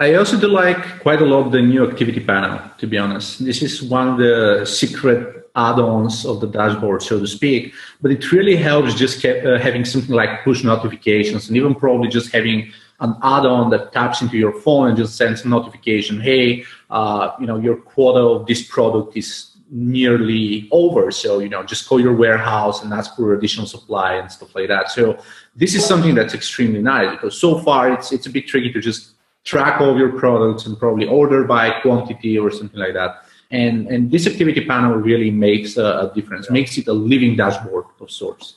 [0.00, 2.60] I also do like quite a lot the new activity panel.
[2.78, 7.26] To be honest, this is one of the secret add-ons of the dashboard, so to
[7.28, 7.72] speak.
[8.02, 12.08] But it really helps just keep, uh, having something like push notifications, and even probably
[12.08, 16.20] just having an add-on that taps into your phone and just sends a notification.
[16.20, 21.62] Hey, uh, you know your quota of this product is nearly over, so you know
[21.62, 24.90] just call your warehouse and ask for additional supply and stuff like that.
[24.90, 25.18] So
[25.54, 28.80] this is something that's extremely nice because so far it's it's a bit tricky to
[28.80, 29.13] just
[29.44, 33.24] track all your products and probably order by quantity or something like that.
[33.50, 37.84] And, and this activity panel really makes a, a difference, makes it a living dashboard
[38.00, 38.56] of sorts.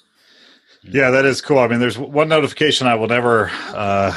[0.84, 1.60] Yeah, that is cool.
[1.60, 4.16] I mean, there's one notification I will never uh,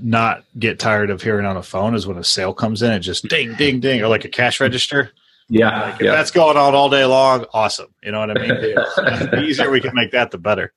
[0.00, 3.00] not get tired of hearing on a phone is when a sale comes in, it
[3.00, 5.10] just ding, ding, ding, or like a cash register.
[5.48, 6.12] Yeah, Like if yeah.
[6.12, 7.92] that's going on all day long, awesome.
[8.02, 8.48] You know what I mean?
[8.48, 10.72] the easier we can make that, the better.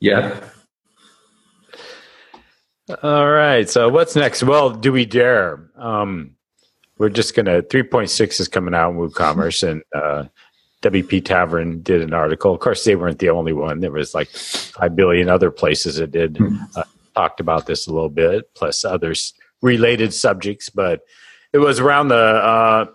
[0.00, 0.40] yeah.
[3.02, 3.68] All right.
[3.68, 4.42] So what's next?
[4.42, 5.70] Well, do we dare?
[5.76, 6.32] Um,
[6.98, 10.24] we're just gonna 3.6 is coming out in WooCommerce and uh,
[10.82, 12.52] WP Tavern did an article.
[12.54, 13.80] Of course, they weren't the only one.
[13.80, 16.56] There was like five billion other places that did Hmm.
[16.76, 20.68] uh, talked about this a little bit, plus others related subjects.
[20.70, 21.00] But
[21.52, 22.86] it was around the uh,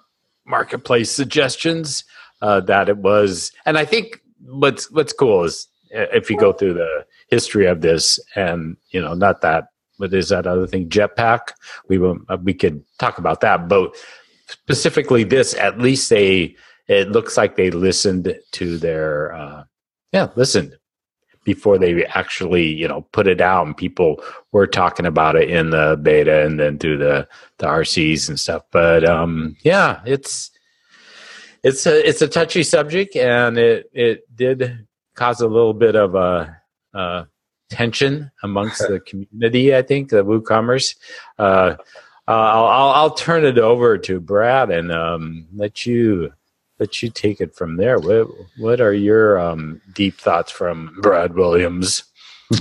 [0.45, 2.03] marketplace suggestions
[2.41, 6.73] uh, that it was, and I think what's what's cool is if you go through
[6.73, 9.67] the history of this, and you know, not that,
[9.99, 11.51] but is that other thing, Jetpack?
[11.87, 13.95] We will, uh, we could talk about that, but
[14.47, 16.55] specifically this, at least they,
[16.87, 19.63] it looks like they listened to their, uh,
[20.11, 20.77] yeah, listened
[21.43, 25.69] before they actually, you know, put it out, and people were talking about it in
[25.71, 27.27] the beta and then through the
[27.57, 28.63] the RCs and stuff.
[28.71, 30.51] But um, yeah, it's
[31.63, 36.15] it's a it's a touchy subject, and it it did cause a little bit of
[36.15, 36.57] a,
[36.93, 37.25] uh
[37.73, 39.75] tension amongst the community.
[39.75, 40.95] I think the WooCommerce.
[41.37, 41.75] Uh,
[42.27, 46.31] I'll, I'll I'll turn it over to Brad and um, let you
[46.79, 47.99] let you take it from there.
[47.99, 52.03] What what are your um, deep thoughts from Brad Williams?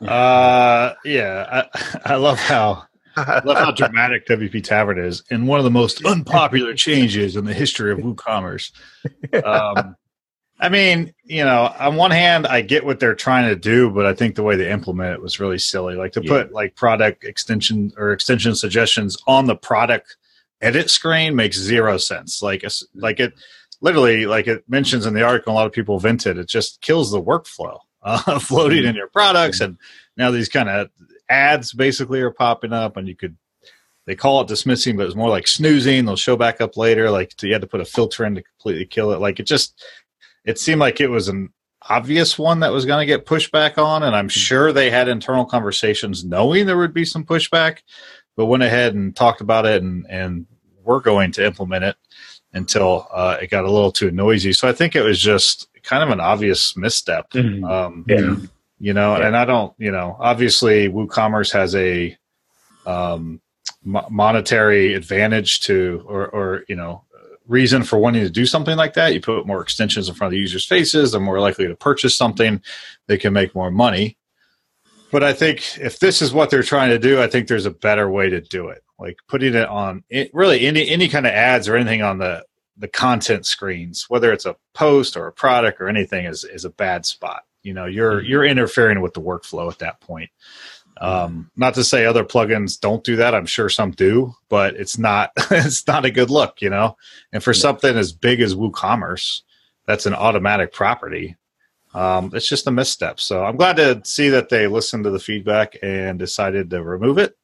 [0.00, 2.84] Uh, yeah, I, I love how
[3.16, 7.44] I love how dramatic WP Tavern is, and one of the most unpopular changes in
[7.44, 8.72] the history of WooCommerce.
[9.44, 9.96] Um,
[10.62, 14.04] I mean, you know, on one hand, I get what they're trying to do, but
[14.04, 15.94] I think the way they implement it was really silly.
[15.94, 16.30] Like to Yeah.
[16.30, 20.16] put like product extension or extension suggestions on the product
[20.60, 22.42] edit screen makes zero sense.
[22.42, 22.62] Like,
[22.94, 23.32] like it
[23.80, 26.36] literally, like it mentions in the article, a lot of people vented.
[26.36, 29.78] It just kills the workflow uh, floating in your products, and
[30.18, 30.90] now these kind of
[31.30, 33.36] ads basically are popping up, and you could.
[34.06, 36.04] They call it dismissing, but it's more like snoozing.
[36.04, 37.10] They'll show back up later.
[37.10, 39.20] Like you had to put a filter in to completely kill it.
[39.20, 39.80] Like it just,
[40.50, 41.48] it seemed like it was an
[41.88, 45.44] obvious one that was going to get pushback on, and I'm sure they had internal
[45.44, 47.78] conversations knowing there would be some pushback,
[48.36, 50.46] but went ahead and talked about it and and
[50.82, 51.96] we're going to implement it
[52.52, 54.52] until uh, it got a little too noisy.
[54.52, 57.26] So I think it was just kind of an obvious misstep.
[57.34, 58.36] Um, Yeah.
[58.80, 59.26] you know, Yeah.
[59.26, 62.16] and I don't, you know, obviously WooCommerce has a
[62.86, 63.40] um,
[63.84, 67.04] mo- monetary advantage to, or, or, you know,
[67.50, 69.12] reason for wanting to do something like that.
[69.12, 72.16] You put more extensions in front of the users' faces, they're more likely to purchase
[72.16, 72.62] something,
[73.08, 74.16] they can make more money.
[75.10, 77.70] But I think if this is what they're trying to do, I think there's a
[77.70, 78.84] better way to do it.
[78.98, 82.44] Like putting it on it, really any any kind of ads or anything on the
[82.76, 86.70] the content screens, whether it's a post or a product or anything, is is a
[86.70, 87.42] bad spot.
[87.62, 88.30] You know, you're mm-hmm.
[88.30, 90.30] you're interfering with the workflow at that point.
[91.00, 93.34] Um, not to say other plugins don't do that.
[93.34, 96.96] I'm sure some do, but it's not it's not a good look, you know.
[97.32, 99.42] And for something as big as WooCommerce,
[99.86, 101.36] that's an Automattic property.
[101.94, 103.18] Um, it's just a misstep.
[103.18, 107.18] So I'm glad to see that they listened to the feedback and decided to remove
[107.18, 107.36] it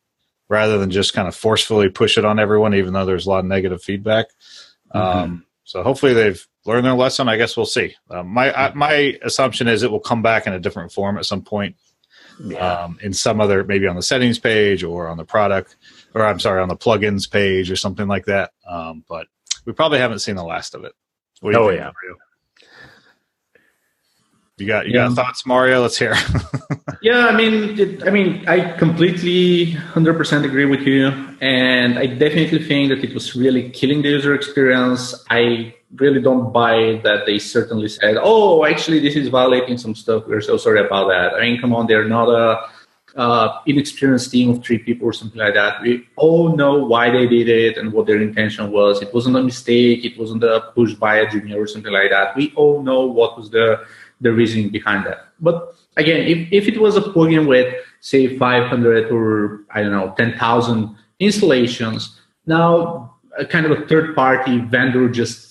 [0.48, 3.40] rather than just kind of forcefully push it on everyone, even though there's a lot
[3.40, 4.26] of negative feedback.
[4.92, 7.28] Um, so hopefully they've learned their lesson.
[7.28, 7.94] I guess we'll see.
[8.10, 11.26] Um, my I, my assumption is it will come back in a different form at
[11.26, 11.74] some point,
[12.58, 15.76] um, in some other maybe on the settings page or on the product,
[16.14, 18.52] or I'm sorry, on the plugins page or something like that.
[18.68, 19.26] Um, but
[19.64, 20.92] we probably haven't seen the last of it.
[21.42, 21.90] Oh, yeah.
[24.58, 25.08] You got you Yeah.
[25.08, 25.82] got thoughts, Mario?
[25.82, 26.14] Let's hear.
[27.02, 31.08] Yeah, I mean, it, I mean, I completely, hundred percent agree with you,
[31.40, 35.14] and I definitely think that it was really killing the user experience.
[35.30, 40.24] I really don't buy that they certainly said, "Oh, actually, this is violating some stuff.
[40.26, 42.60] We're so sorry about that." I mean, come on, they're not a
[43.14, 45.82] uh, inexperienced team of three people or something like that.
[45.82, 49.00] We all know why they did it and what their intention was.
[49.02, 50.04] It wasn't a mistake.
[50.04, 52.34] It wasn't a push by a junior or something like that.
[52.34, 53.84] We all know what was the
[54.20, 55.28] the reasoning behind that.
[55.40, 60.14] But again, if, if it was a plugin with say 500 or I don't know
[60.16, 65.46] 10,000 installations, now a kind of a third party vendor just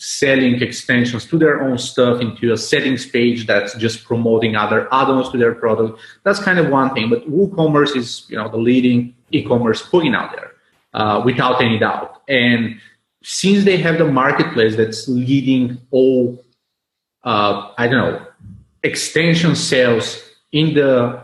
[0.00, 5.30] selling extensions to their own stuff into a settings page that's just promoting other add-ons
[5.30, 6.00] to their product.
[6.24, 7.10] That's kind of one thing.
[7.10, 10.52] But WooCommerce is you know the leading e-commerce plugin out there,
[10.94, 12.22] uh, without any doubt.
[12.28, 12.80] And
[13.22, 16.42] since they have the marketplace that's leading all
[17.28, 18.26] uh, I don't know,
[18.82, 20.18] extension sales
[20.50, 21.22] in the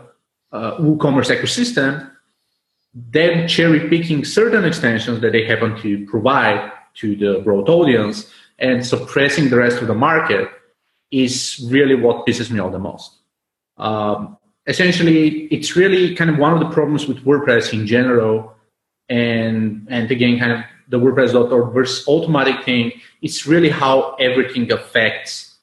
[0.51, 2.11] uh, WooCommerce ecosystem,
[2.93, 8.85] then cherry picking certain extensions that they happen to provide to the broad audience and
[8.85, 10.47] suppressing the rest of the market
[11.09, 13.17] is really what pisses me off the most.
[13.77, 14.37] Um,
[14.67, 18.53] essentially, it's really kind of one of the problems with WordPress in general.
[19.09, 22.91] And, and again, kind of the WordPress.org versus Automattic thing,
[23.23, 25.54] it's really how everything affects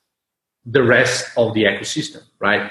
[0.66, 2.70] the rest of the ecosystem, right?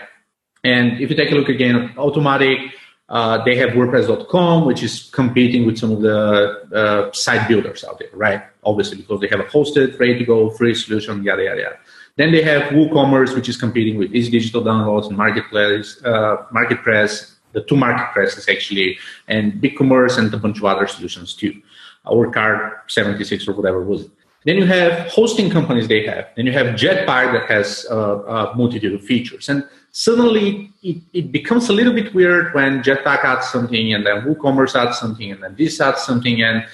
[0.63, 2.71] And if you take a look again Automattic,
[3.09, 7.99] uh, they have WordPress.com, which is competing with some of the uh, site builders out
[7.99, 8.41] there, right?
[8.63, 11.77] Obviously, because they have a hosted, ready to go, free solution, yada, yada, yada.
[12.15, 17.33] Then they have WooCommerce, which is competing with Easy Digital Downloads and Marketplace, uh, MarketPress,
[17.53, 21.61] the two marketplaces actually, and BigCommerce and a bunch of other solutions too,
[22.05, 24.11] or Card 76 or whatever was it.
[24.43, 26.29] Then you have hosting companies they have.
[26.35, 29.49] Then you have Jetpack that has uh, a multitude of features.
[29.49, 34.21] And suddenly it, it becomes a little bit weird when Jetpack adds something and then
[34.23, 36.41] WooCommerce adds something and then this adds something.
[36.41, 36.65] And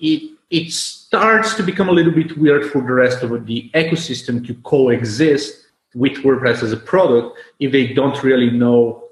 [0.00, 4.46] it, it starts to become a little bit weird for the rest of the ecosystem
[4.46, 9.04] to coexist with WordPress as a product if they don't really know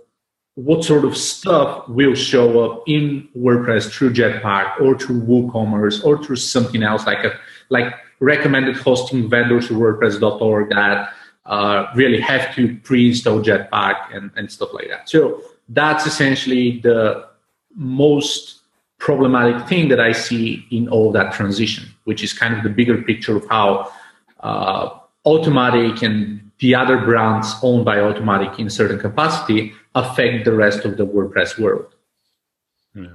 [0.55, 6.22] what sort of stuff will show up in WordPress through Jetpack or through WooCommerce or
[6.22, 7.38] through something else like a
[7.72, 11.12] like recommended hosting vendors to WordPress.org that
[11.46, 15.08] uh, really have to pre-install Jetpack and, and stuff like that.
[15.08, 17.26] So that's essentially the
[17.74, 18.61] most
[18.98, 23.02] problematic thing that I see in all that transition, which is kind of the bigger
[23.02, 23.90] picture of how
[24.40, 24.90] uh,
[25.26, 30.96] Automattic and the other brands owned by Automattic in certain capacity affect the rest of
[30.96, 31.94] the WordPress world.
[32.94, 33.06] Yeah,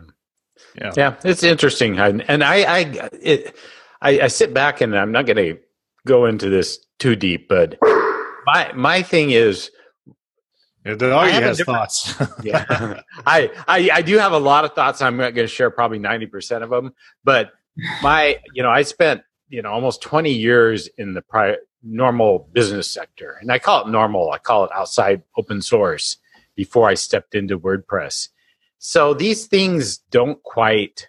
[0.76, 2.80] yeah, yeah it's interesting, and, and I, I,
[3.22, 3.56] it,
[4.02, 5.60] I, I sit back and I'm not going to
[6.06, 7.78] go into this too deep, but
[8.46, 9.72] my my thing is.
[10.84, 12.16] The doggy has thoughts.
[12.44, 15.02] yeah, I, I I do have a lot of thoughts.
[15.02, 16.94] I'm not going to share probably ninety percent of them,
[17.26, 17.52] but
[18.02, 22.90] my you know I spent you know almost 20 years in the pri- normal business
[22.90, 26.18] sector and i call it normal i call it outside open source
[26.56, 28.30] before i stepped into wordpress
[28.78, 31.08] so these things don't quite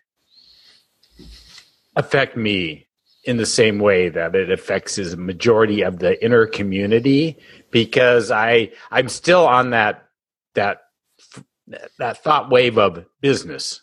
[1.99, 2.87] affect me
[3.25, 7.37] in the same way that it affects the majority of the inner community
[7.71, 10.09] because I I'm still on that
[10.55, 10.79] that
[11.99, 13.83] that thought wave of business.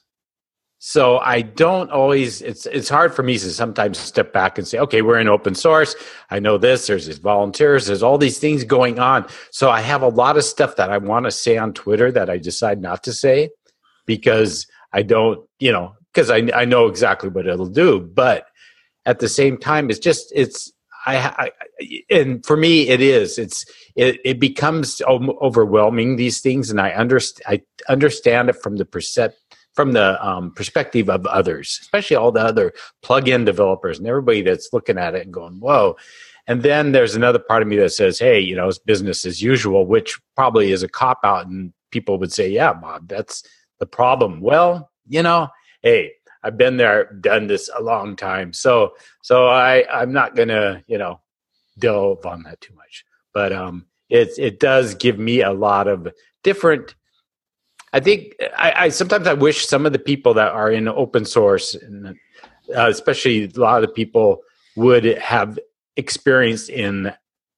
[0.80, 4.80] So I don't always it's it's hard for me to sometimes step back and say,
[4.80, 5.96] okay, we're in open source.
[6.30, 9.28] I know this, there's these volunteers, there's all these things going on.
[9.52, 12.30] So I have a lot of stuff that I want to say on Twitter that
[12.30, 13.50] I decide not to say
[14.06, 18.00] because I don't, you know, because I, I know exactly what it'll do.
[18.00, 18.48] But
[19.06, 20.72] at the same time, it's just it's
[21.06, 21.52] I, I
[22.10, 27.62] and for me it is it's it, it becomes overwhelming these things, and I understand
[27.88, 29.34] I understand it from the percep-
[29.74, 32.74] from the um, perspective of others, especially all the other
[33.04, 35.98] plug-in developers and everybody that's looking at it and going, "Whoa."
[36.48, 39.42] And then there's another part of me that says, "Hey, you know, it's business as
[39.42, 43.44] usual," which probably is a cop out, and people would say, "Yeah, Bob, that's
[43.80, 45.50] the problem." Well, you know,
[45.86, 48.52] hey, I've been there, done this a long time.
[48.52, 51.22] So, so I, I'm not gonna, you know,
[51.80, 53.06] delve on that too much.
[53.34, 56.08] But um, it it does give me a lot of
[56.44, 56.96] different.
[57.94, 61.24] I think I, I sometimes I wish some of the people that are in open
[61.24, 62.08] source, and
[62.76, 64.42] uh, especially a lot of the people,
[64.76, 65.60] would have
[65.96, 67.14] experienced in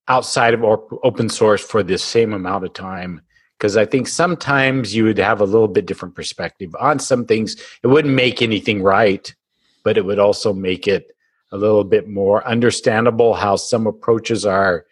[0.08, 3.22] outside of open source for the same amount of time
[3.58, 7.56] because I think sometimes you would have a little bit different perspective on some things.
[7.84, 9.34] It wouldn't make anything right,
[9.84, 11.12] but it would also make it
[11.52, 14.86] a little bit more understandable how some approaches are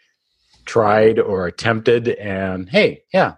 [0.65, 2.09] tried or attempted.
[2.09, 3.35] And hey, yeah,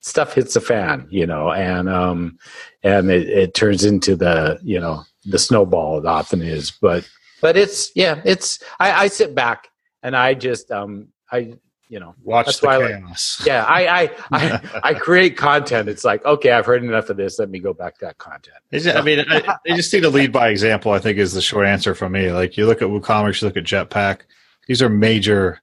[0.00, 2.38] stuff hits the fan, you know, and um,
[2.82, 6.70] and it, it turns into the you know the snowball it often is.
[6.70, 7.08] But
[7.42, 9.68] but it's yeah, it's I, I sit back
[10.02, 11.54] and I just um I
[11.92, 13.36] you know watch that's the why chaos.
[13.40, 15.90] Like, yeah I, I i i create content.
[15.90, 17.38] It's like okay i've heard enough of this.
[17.38, 18.56] Let me go back to that content.
[18.72, 21.42] Just, i mean I, they just need to lead by example i think is the
[21.42, 22.32] short answer for me.
[22.32, 24.22] Like you look at woocommerce you look at jetpack.
[24.66, 25.60] These are major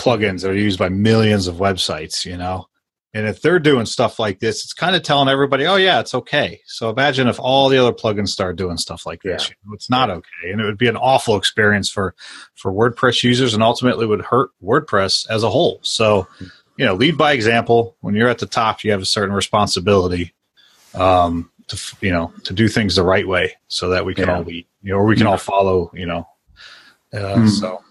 [0.00, 2.66] plugins that are used by millions of websites you know
[3.12, 6.14] and if they're doing stuff like this, it's kind of telling everybody, oh, yeah, it's
[6.14, 6.60] okay.
[6.66, 9.48] So imagine if all the other plugins start doing stuff like this.
[9.48, 9.54] Yeah.
[9.64, 10.50] You know, it's not okay.
[10.52, 12.14] And it would be an awful experience for,
[12.54, 15.80] for WordPress users and ultimately would hurt WordPress as a whole.
[15.82, 16.28] So,
[16.76, 17.96] you know, lead by example.
[18.00, 20.32] When you're at the top, you have a certain responsibility
[20.94, 24.36] um, to, you know, to do things the right way so that we can yeah.
[24.36, 26.28] all lead, you know, or we can all follow, you know.
[27.12, 27.48] Uh, mm-hmm.
[27.48, 27.82] So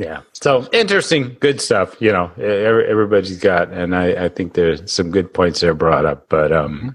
[0.00, 0.22] yeah.
[0.32, 1.94] So interesting, good stuff.
[2.00, 6.30] You know, everybody's got, and I, I think there's some good points there brought up.
[6.30, 6.94] But, um,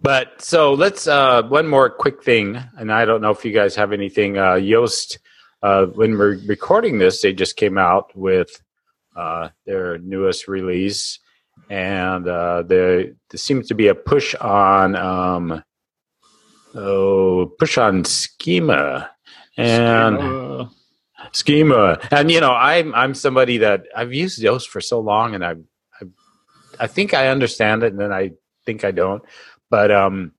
[0.00, 3.74] but so let's uh, one more quick thing, and I don't know if you guys
[3.74, 4.38] have anything.
[4.38, 5.18] Uh, Yoast,
[5.60, 8.62] uh, when we're recording this, they just came out with
[9.16, 11.18] uh, their newest release,
[11.68, 15.64] and uh, there, there seems to be a push on um,
[16.76, 19.10] oh push on schema
[19.56, 20.70] and schema.
[21.36, 21.98] Schema.
[22.10, 25.54] and you know I'm I'm somebody that I've used Yoast for so long and I
[26.00, 26.04] I,
[26.80, 28.32] I think I understand it and then I
[28.64, 29.22] think I don't
[29.70, 30.32] but um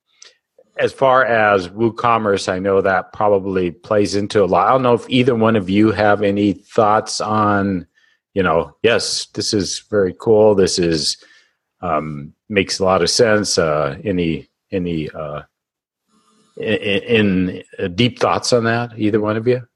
[0.79, 4.67] as far as WooCommerce, I know that probably plays into a lot.
[4.67, 7.87] I don't know if either one of you have any thoughts on,
[8.33, 10.55] you know, yes, this is very cool.
[10.55, 11.17] This is
[11.81, 13.57] um, makes a lot of sense.
[13.57, 15.41] Uh, any any uh,
[16.57, 18.91] in, in, uh, deep thoughts on that?
[18.97, 19.66] Either one of you?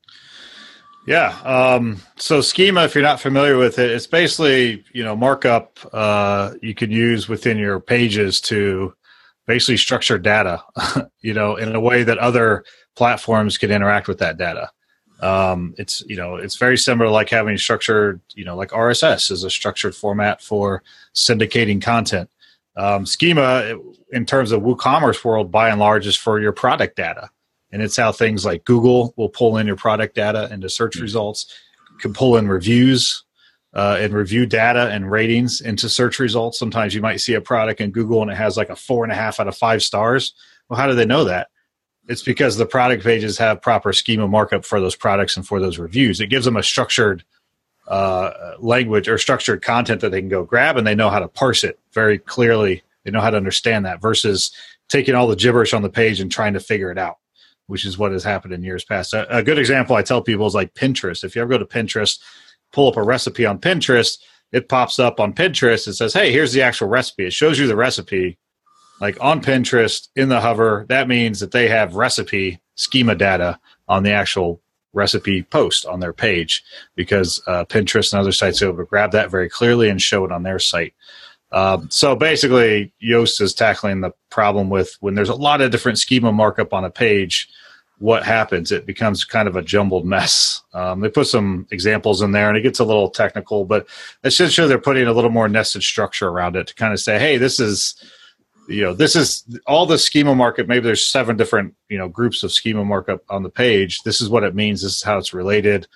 [1.08, 1.30] Yeah.
[1.43, 6.54] Um, so schema, if you're not familiar with it, it's basically you know markup uh,
[6.62, 8.93] you can use within your pages to
[9.47, 10.64] basically structure data,
[11.22, 12.64] you know, in a way that other
[12.95, 14.70] platforms can interact with that data.
[15.22, 19.43] Um, it's you know it's very similar like having structured you know like RSS is
[19.43, 20.84] a structured format for
[21.14, 22.30] syndicating content.
[22.76, 23.76] Um, schema
[24.12, 27.30] in terms of WooCommerce world by and large is for your product data,
[27.72, 31.03] and it's how things like Google will pull in your product data into search mm-hmm.
[31.03, 31.53] results,
[31.99, 33.24] can pull in reviews
[33.74, 36.59] uh, and review data and ratings into search results.
[36.59, 39.11] Sometimes you might see a product in Google and it has like a four and
[39.11, 40.34] a half out of five stars.
[40.67, 41.47] Well, how do they know that?
[42.07, 45.78] It's because the product pages have proper schema markup for those products and for those
[45.78, 46.19] reviews.
[46.19, 47.24] It gives them a structured
[47.88, 51.28] uh, language or structured content that they can go grab and they know how to
[51.28, 52.84] parse it very clearly.
[53.03, 54.51] They know how to understand that versus
[54.89, 57.17] taking all the gibberish on the page and trying to figure it out,
[57.68, 59.14] which is what has happened in years past.
[59.14, 61.24] A, a good example I tell people is like Pinterest.
[61.24, 62.20] If you ever go to Pinterest,
[62.72, 64.18] pull up a recipe on Pinterest,
[64.51, 67.68] it pops up on Pinterest and says, "Hey, here's the actual recipe." It shows you
[67.68, 68.38] the recipe,
[68.99, 70.86] like on Pinterest in the hover.
[70.89, 74.62] That means that they have recipe schema data on the actual
[74.93, 76.64] recipe post on their page
[76.95, 80.26] because uh, Pinterest and other sites are able to grab that very clearly and show
[80.26, 80.93] it on their site.
[81.52, 85.99] Um, so basically, Yoast is tackling the problem with when there's a lot of different
[85.99, 87.49] schema markup on a page
[88.02, 88.72] what happens?
[88.72, 90.64] It becomes kind of a jumbled mess.
[90.74, 93.88] Um, they put some examples in there, and it gets a little technical, but
[94.24, 97.38] essentially they're putting a little more nested structure around it to kind of say, "Hey,
[97.38, 97.95] this is."
[98.68, 100.68] You know, this is all the schema markup.
[100.68, 104.02] Maybe there's seven different, you know, groups of schema markup on the page.
[104.04, 104.82] This is what it means.
[104.82, 105.88] This is how it's related.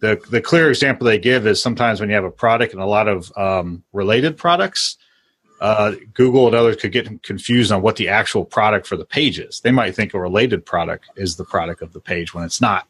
[0.00, 2.86] The the clear example they give is sometimes when you have a product and a
[2.86, 4.96] lot of um, related products,
[5.60, 9.38] uh, Google and others could get confused on what the actual product for the page
[9.38, 9.60] is.
[9.60, 12.86] They might think a related product is the product of the page when it's not.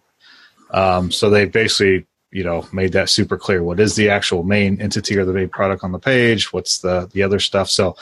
[0.71, 3.63] Um, so they basically, you know, made that super clear.
[3.63, 6.53] What is the actual main entity or the main product on the page?
[6.53, 7.69] What's the the other stuff?
[7.69, 7.97] So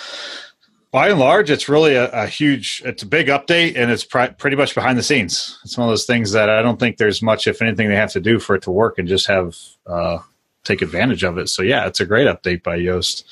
[0.92, 4.34] by and large, it's really a, a huge, it's a big update, and it's pr-
[4.36, 5.58] pretty much behind the scenes.
[5.64, 8.12] It's one of those things that I don't think there's much, if anything, they have
[8.12, 9.56] to do for it to work and just have
[9.86, 10.18] uh,
[10.64, 11.48] take advantage of it.
[11.48, 13.24] So yeah, it's a great update by Yoast.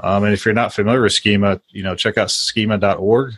[0.00, 3.34] Um, and if you're not familiar with schema, you know, check out schema.org.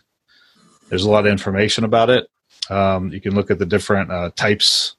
[0.89, 2.29] There's a lot of information about it.
[2.69, 4.97] Um, you can look at the different uh, types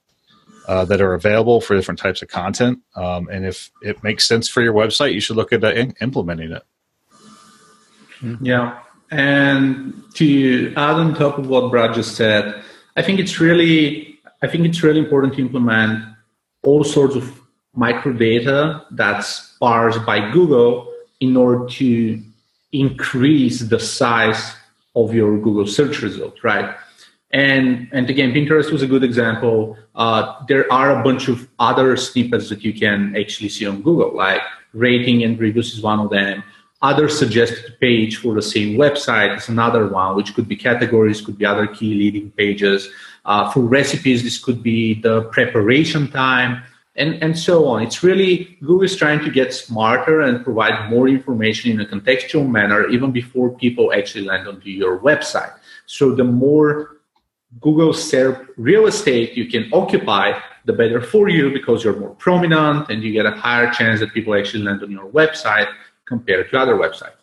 [0.67, 2.79] uh, that are available for different types of content.
[2.95, 6.51] Um, and if it makes sense for your website, you should look at in- implementing
[6.51, 6.63] it.
[8.41, 8.79] Yeah.
[9.09, 12.63] And to add on top of what Brad just said,
[12.95, 16.03] I think it's really, I think it's really important to implement
[16.63, 17.41] all sorts of
[17.75, 20.90] microdata that's parsed by Google
[21.21, 22.21] in order to
[22.73, 24.55] increase the size
[24.95, 26.75] of your Google search result, right?
[27.31, 29.77] And and again, Pinterest was a good example.
[29.95, 34.13] Uh, there are a bunch of other snippets that you can actually see on Google,
[34.13, 34.41] like
[34.73, 36.43] rating and reviews is one of them.
[36.81, 41.37] Other suggested page for the same website is another one, which could be categories, could
[41.37, 42.89] be other key leading pages.
[43.23, 46.63] Uh, for recipes, this could be the preparation time
[46.95, 47.81] and, and so on.
[47.81, 52.49] It's really Google is trying to get smarter and provide more information in a contextual
[52.49, 55.53] manner even before people actually land onto your website.
[55.85, 56.97] So the more
[57.59, 62.89] Google SERP real estate you can occupy, the better for you because you're more prominent
[62.89, 65.67] and you get a higher chance that people actually land on your website
[66.05, 67.17] compared to other websites.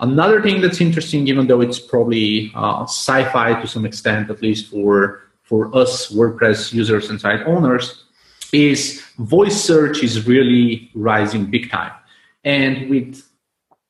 [0.00, 4.70] Another thing that's interesting, even though it's probably uh, sci-fi to some extent, at least
[4.70, 8.04] for for us WordPress users and site owners,
[8.52, 11.92] is voice search is really rising big time.
[12.44, 13.22] And with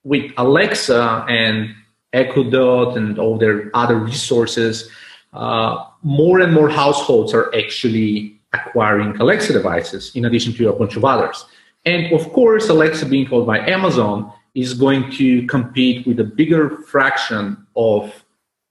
[0.05, 1.75] with Alexa and
[2.13, 4.89] Echo Dot and all their other resources,
[5.33, 10.97] uh, more and more households are actually acquiring Alexa devices in addition to a bunch
[10.97, 11.45] of others.
[11.85, 16.71] And of course, Alexa being called by Amazon is going to compete with a bigger
[16.87, 18.25] fraction of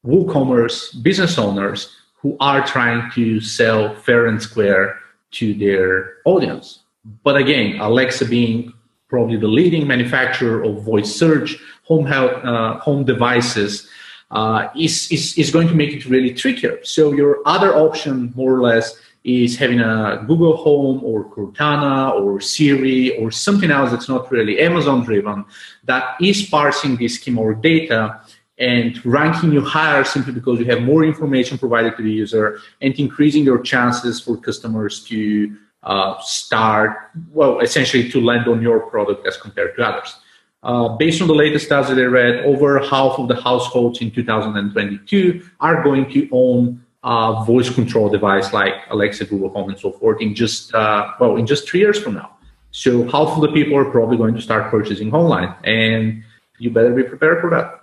[0.05, 4.99] WooCommerce business owners who are trying to sell fair and square
[5.33, 6.79] to their audience.
[7.23, 8.73] But again, Alexa being
[9.09, 13.87] probably the leading manufacturer of voice search home health, uh, home devices
[14.31, 16.79] uh, is, is, is going to make it really trickier.
[16.83, 22.41] So your other option, more or less, is having a Google Home or Cortana or
[22.41, 25.45] Siri or something else that's not really Amazon driven
[25.85, 28.19] that is parsing this schema or data
[28.63, 32.93] and ranking you higher simply because you have more information provided to the user and
[32.97, 35.53] increasing your chances for customers to
[35.83, 40.15] uh, start, well, essentially to land on your product as compared to others.
[40.63, 44.11] Uh, based on the latest stats that I read, over half of the households in
[44.11, 49.91] 2022 are going to own a voice control device like Alexa, Google Home, and so
[49.91, 52.29] forth in just uh, well in just three years from now.
[52.71, 56.23] So half of the people are probably going to start purchasing online, and
[56.59, 57.82] you better be prepared for that.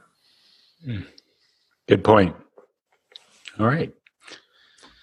[0.85, 1.01] Hmm.
[1.89, 2.37] Good point.
[3.59, 3.93] All right.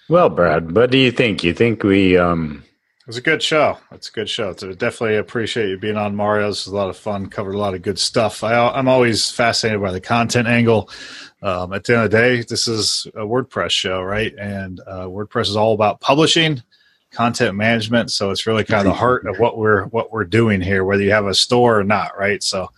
[0.10, 1.44] Well, Brad, what do you think?
[1.44, 2.64] You think we um,
[3.08, 3.78] it was a good show.
[3.92, 4.50] It's a good show.
[4.50, 6.50] It's, definitely appreciate you being on Mario.
[6.50, 7.28] This was a lot of fun.
[7.28, 8.44] Covered a lot of good stuff.
[8.44, 10.90] I, am always fascinated by the content angle.
[11.42, 14.34] Um, at the end of the day, this is a WordPress show, right?
[14.38, 16.62] And uh, WordPress is all about publishing,
[17.12, 18.12] content management.
[18.12, 21.04] So it's really kind of the heart of what we're what we're doing here, whether
[21.04, 22.44] you have a store or not, right?
[22.44, 22.72] So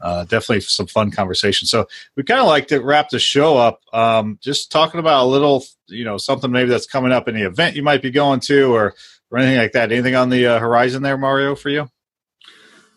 [0.00, 1.66] uh, definitely some fun conversation.
[1.66, 1.86] So
[2.16, 5.64] we kind of like to wrap the show up, um, just talking about a little,
[5.86, 8.72] you know, something maybe that's coming up in the event you might be going to,
[8.74, 8.94] or
[9.30, 9.92] or anything like that.
[9.92, 11.90] Anything on the uh, horizon there, Mario, for you?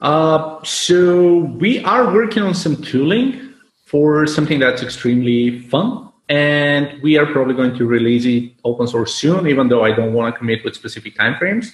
[0.02, 3.54] Uh, so we are working on some tooling
[3.86, 9.14] for something that's extremely fun, and we are probably going to release it open source
[9.14, 9.48] soon.
[9.48, 11.74] Even though I don't want to commit with specific timeframes,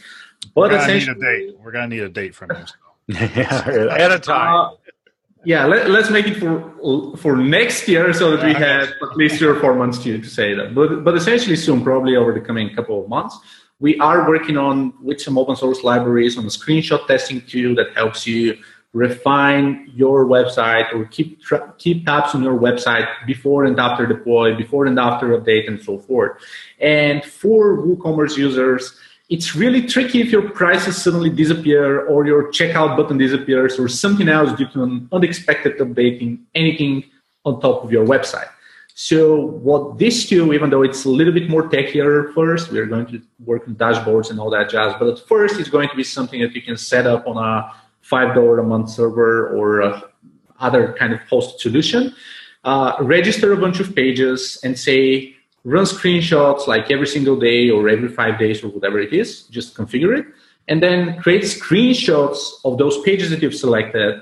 [0.54, 1.60] but We're essentially, need a date.
[1.60, 3.16] We're gonna need a date from you.
[3.16, 4.56] yeah, at a time.
[4.56, 4.70] Uh,
[5.46, 9.38] yeah, let, us make it for for next year so that we have at least
[9.38, 10.76] three or four months to, to say that.
[10.76, 13.38] But but essentially soon, probably over the coming couple of months,
[13.80, 17.94] we are working on with some open source libraries on a screenshot testing tool that
[17.96, 18.58] helps you
[18.92, 24.56] refine your website or keep tra- keep tabs on your website before and after deploy,
[24.56, 26.42] before and after update, and so forth.
[26.80, 28.94] And for WooCommerce users,
[29.30, 34.28] it's really tricky if your prices suddenly disappear or your checkout button disappears or something
[34.28, 37.04] else due to an unexpected updating anything
[37.46, 38.50] on top of your website.
[38.96, 43.06] So what this do, even though it's a little bit more techier first, we're going
[43.08, 44.94] to work on dashboards and all that jazz.
[45.00, 47.72] But at first, it's going to be something that you can set up on a
[48.02, 50.02] five dollar a month server or
[50.60, 52.14] other kind of host solution.
[52.66, 55.34] Uh, register a bunch of pages and say
[55.64, 59.44] run screenshots like every single day or every five days or whatever it is.
[59.44, 60.26] Just configure it,
[60.68, 64.22] and then create screenshots of those pages that you've selected.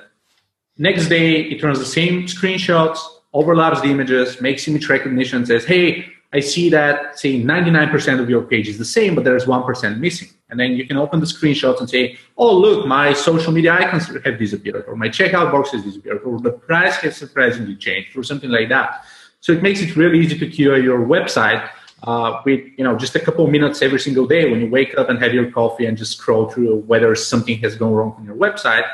[0.78, 3.00] Next day, it runs the same screenshots
[3.34, 8.42] overlaps the images, makes image recognition, says, hey, I see that, say, 99% of your
[8.42, 10.30] page is the same, but there's 1% missing.
[10.50, 14.08] And then you can open the screenshots and say, oh, look, my social media icons
[14.08, 18.24] have disappeared, or my checkout box has disappeared, or the price has surprisingly changed, or
[18.24, 19.06] something like that.
[19.40, 21.70] So it makes it really easy to QA your website
[22.04, 24.98] uh, with you know just a couple of minutes every single day when you wake
[24.98, 28.26] up and have your coffee and just scroll through whether something has gone wrong on
[28.26, 28.88] your website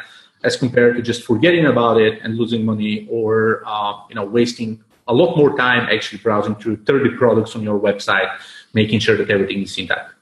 [0.44, 4.82] as compared to just forgetting about it and losing money or uh, you know wasting
[5.08, 8.38] a lot more time actually browsing through 30 products on your website
[8.74, 10.14] making sure that everything is intact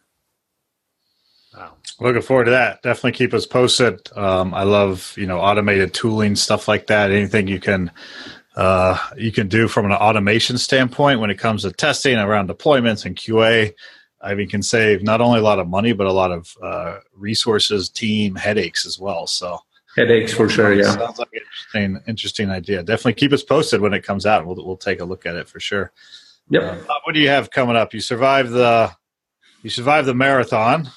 [1.56, 1.74] wow.
[2.00, 2.82] Looking forward to that.
[2.82, 4.10] Definitely keep us posted.
[4.16, 7.12] Um, i love you know automated tooling stuff like that.
[7.12, 7.92] Anything you can
[8.56, 13.06] uh, you can do from an automation standpoint when it comes to testing around deployments
[13.06, 13.74] and qa
[14.24, 17.00] I mean, can save not only a lot of money, but a lot of uh,
[17.16, 19.26] resources, team headaches as well.
[19.26, 19.62] So
[19.96, 20.74] Headaches for sure.
[20.74, 20.96] Yeah.
[20.96, 22.82] Sounds like an interesting, interesting idea.
[22.82, 24.46] Definitely keep us posted when it comes out.
[24.46, 25.92] We'll we'll take a look at it for sure.
[26.50, 26.90] Yep.
[26.90, 27.94] Uh, what do you have coming up?
[27.94, 28.92] You survived the
[29.64, 30.90] you survived the marathon.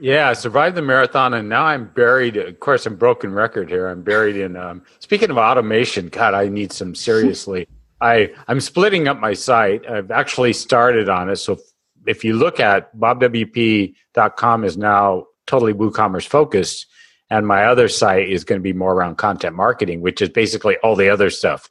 [0.00, 2.36] Yeah, I survived the marathon, and now I'm buried.
[2.36, 3.88] Of course, I'm broken record here.
[3.88, 4.56] I'm buried in.
[4.56, 7.66] Um, speaking of automation, God, I need some seriously.
[8.00, 9.88] I I'm splitting up my site.
[9.88, 11.36] I've actually started on it.
[11.36, 11.58] So
[12.06, 16.86] if you look at bobwp.com is now totally WooCommerce focused
[17.30, 20.76] and my other site is going to be more around content marketing which is basically
[20.78, 21.68] all the other stuff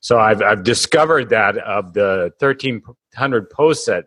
[0.00, 4.06] so i've, I've discovered that of the 1300 posts that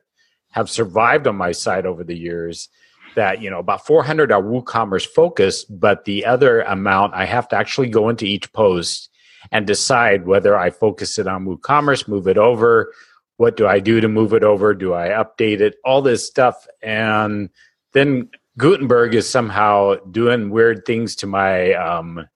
[0.52, 2.70] have survived on my site over the years
[3.16, 7.56] that you know about 400 are woocommerce focused but the other amount i have to
[7.56, 9.10] actually go into each post
[9.52, 12.94] and decide whether i focus it on woocommerce move it over
[13.38, 16.68] what do i do to move it over do i update it all this stuff
[16.82, 17.50] and
[17.94, 22.28] then Gutenberg is somehow doing weird things to my um,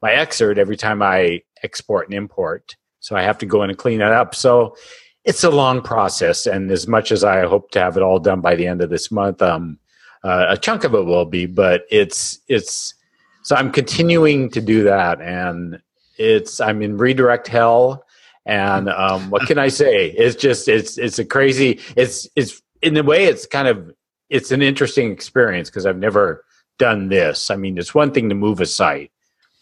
[0.00, 2.76] my excerpt every time I export and import.
[3.00, 4.34] So I have to go in and clean it up.
[4.34, 4.76] So
[5.24, 8.40] it's a long process, and as much as I hope to have it all done
[8.40, 9.78] by the end of this month, um,
[10.26, 11.46] uh, a chunk of it will be.
[11.46, 12.94] But it's it's
[13.42, 15.80] so I'm continuing to do that, and
[16.18, 18.04] it's I'm in redirect hell,
[18.44, 20.10] and um, what can I say?
[20.10, 21.80] It's just it's it's a crazy.
[21.96, 23.94] It's it's in a way it's kind of
[24.28, 26.44] it's an interesting experience because I've never
[26.78, 27.50] done this.
[27.50, 29.12] I mean, it's one thing to move a site,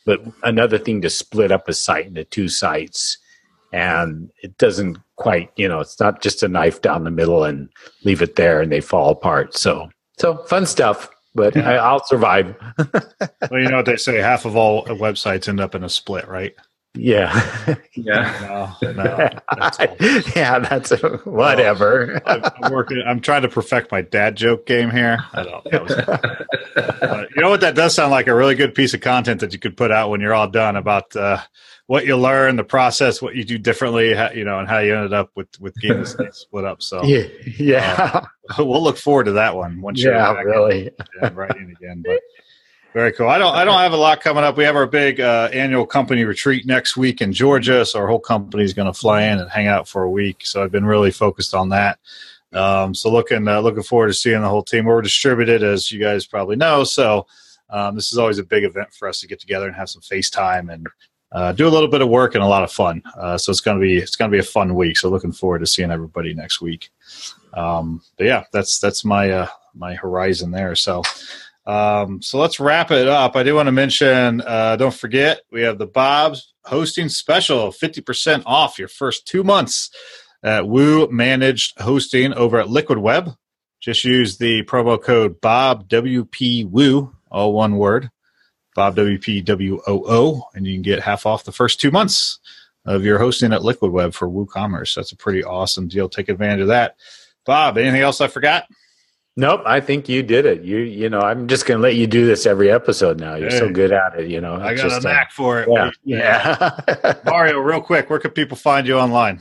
[0.06, 3.18] but another thing to split up a site into two sites,
[3.70, 7.68] and it doesn't quite you know it's not just a knife down the middle and
[8.02, 9.54] leave it there and they fall apart.
[9.54, 11.68] So so fun stuff but yeah.
[11.68, 12.54] I, will survive.
[13.50, 16.28] well, you know what they say: half of all websites end up in a split,
[16.28, 16.54] right?
[16.96, 19.78] Yeah, yeah, no, no, that's
[20.36, 20.60] yeah.
[20.60, 22.22] That's a, whatever.
[22.24, 23.02] I'm, I'm, working.
[23.04, 25.18] I'm trying to perfect my dad joke game here.
[25.32, 25.64] I don't.
[25.72, 25.82] That
[27.10, 27.62] was, you know what?
[27.62, 30.10] That does sound like a really good piece of content that you could put out
[30.10, 31.38] when you're all done about uh,
[31.86, 34.94] what you learn, the process, what you do differently, how, you know, and how you
[34.94, 36.82] ended up with with getting split up.
[36.82, 37.26] So yeah,
[37.58, 38.26] yeah,
[38.58, 42.02] uh, we'll look forward to that one once you're yeah, really, and writing again.
[42.04, 42.20] But
[42.94, 43.28] very cool.
[43.28, 44.56] I don't I don't have a lot coming up.
[44.56, 48.20] We have our big uh, annual company retreat next week in Georgia, so our whole
[48.20, 50.46] company is going to fly in and hang out for a week.
[50.46, 51.98] So I've been really focused on that.
[52.54, 54.86] Um, so looking uh, looking forward to seeing the whole team.
[54.86, 56.84] We're distributed, as you guys probably know.
[56.84, 57.26] So
[57.68, 60.02] um, this is always a big event for us to get together and have some
[60.02, 60.86] FaceTime and
[61.34, 63.02] uh, do a little bit of work and a lot of fun.
[63.18, 64.96] Uh, so it's gonna be it's gonna be a fun week.
[64.96, 66.90] So looking forward to seeing everybody next week.
[67.52, 70.76] Um, but yeah, that's that's my uh, my horizon there.
[70.76, 71.02] So
[71.66, 73.34] um, so let's wrap it up.
[73.34, 74.42] I do want to mention.
[74.42, 79.42] Uh, don't forget we have the Bob's hosting special, fifty percent off your first two
[79.42, 79.90] months
[80.44, 83.30] at Woo Managed Hosting over at Liquid Web.
[83.80, 88.08] Just use the promo code Bob WP Woo, all one word
[88.74, 92.40] Bob WPWOO, and you can get half off the first two months
[92.84, 94.94] of your hosting at Liquid Web for WooCommerce.
[94.94, 96.08] That's a pretty awesome deal.
[96.08, 96.96] Take advantage of that.
[97.46, 98.66] Bob, anything else I forgot?
[99.36, 100.62] Nope, I think you did it.
[100.62, 103.34] You you know, I'm just going to let you do this every episode now.
[103.34, 104.54] You're hey, so good at it, you know.
[104.54, 105.68] I got just, a knack uh, for it.
[105.68, 105.90] Yeah.
[106.04, 107.14] yeah.
[107.24, 109.40] Mario, real quick, where can people find you online?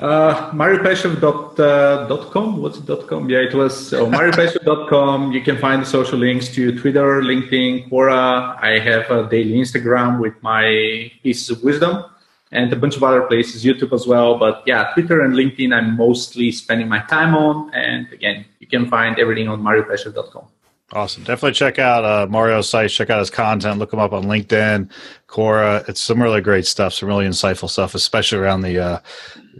[0.00, 2.54] Uh, mariopeshev.com.
[2.54, 3.28] Uh, What's it .com?
[3.28, 5.32] Yeah, it was so mariopeshev.com.
[5.32, 8.58] You can find the social links to Twitter, LinkedIn, Quora.
[8.62, 12.04] I have a daily Instagram with my pieces of wisdom
[12.50, 14.38] and a bunch of other places, YouTube as well.
[14.38, 17.72] But yeah, Twitter and LinkedIn, I'm mostly spending my time on.
[17.74, 20.46] And again, you can find everything on mariopeshev.com.
[20.92, 21.22] Awesome.
[21.22, 22.90] Definitely check out uh, Mario's site.
[22.90, 23.78] Check out his content.
[23.78, 24.90] Look him up on LinkedIn,
[25.28, 25.88] Quora.
[25.88, 28.98] It's some really great stuff, some really insightful stuff, especially around the uh,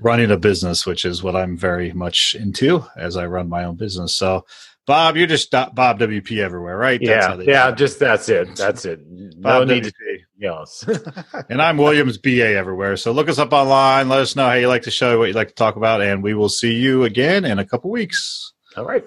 [0.00, 3.76] running a business, which is what I'm very much into as I run my own
[3.76, 4.12] business.
[4.12, 4.44] So,
[4.86, 7.00] Bob, you're just Bob WP everywhere, right?
[7.00, 8.56] yeah, yeah, just that's it.
[8.56, 9.00] That's it.
[9.40, 9.92] Bob no need to
[10.36, 10.84] yes.
[11.48, 12.96] and I'm Williams BA everywhere.
[12.96, 14.08] So look us up online.
[14.08, 16.24] Let us know how you like the show, what you like to talk about, and
[16.24, 18.52] we will see you again in a couple weeks.
[18.76, 19.04] All right.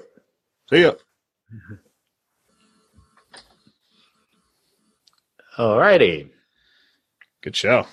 [0.70, 0.94] See ya.
[5.58, 6.32] All righty.
[7.42, 7.86] Good show.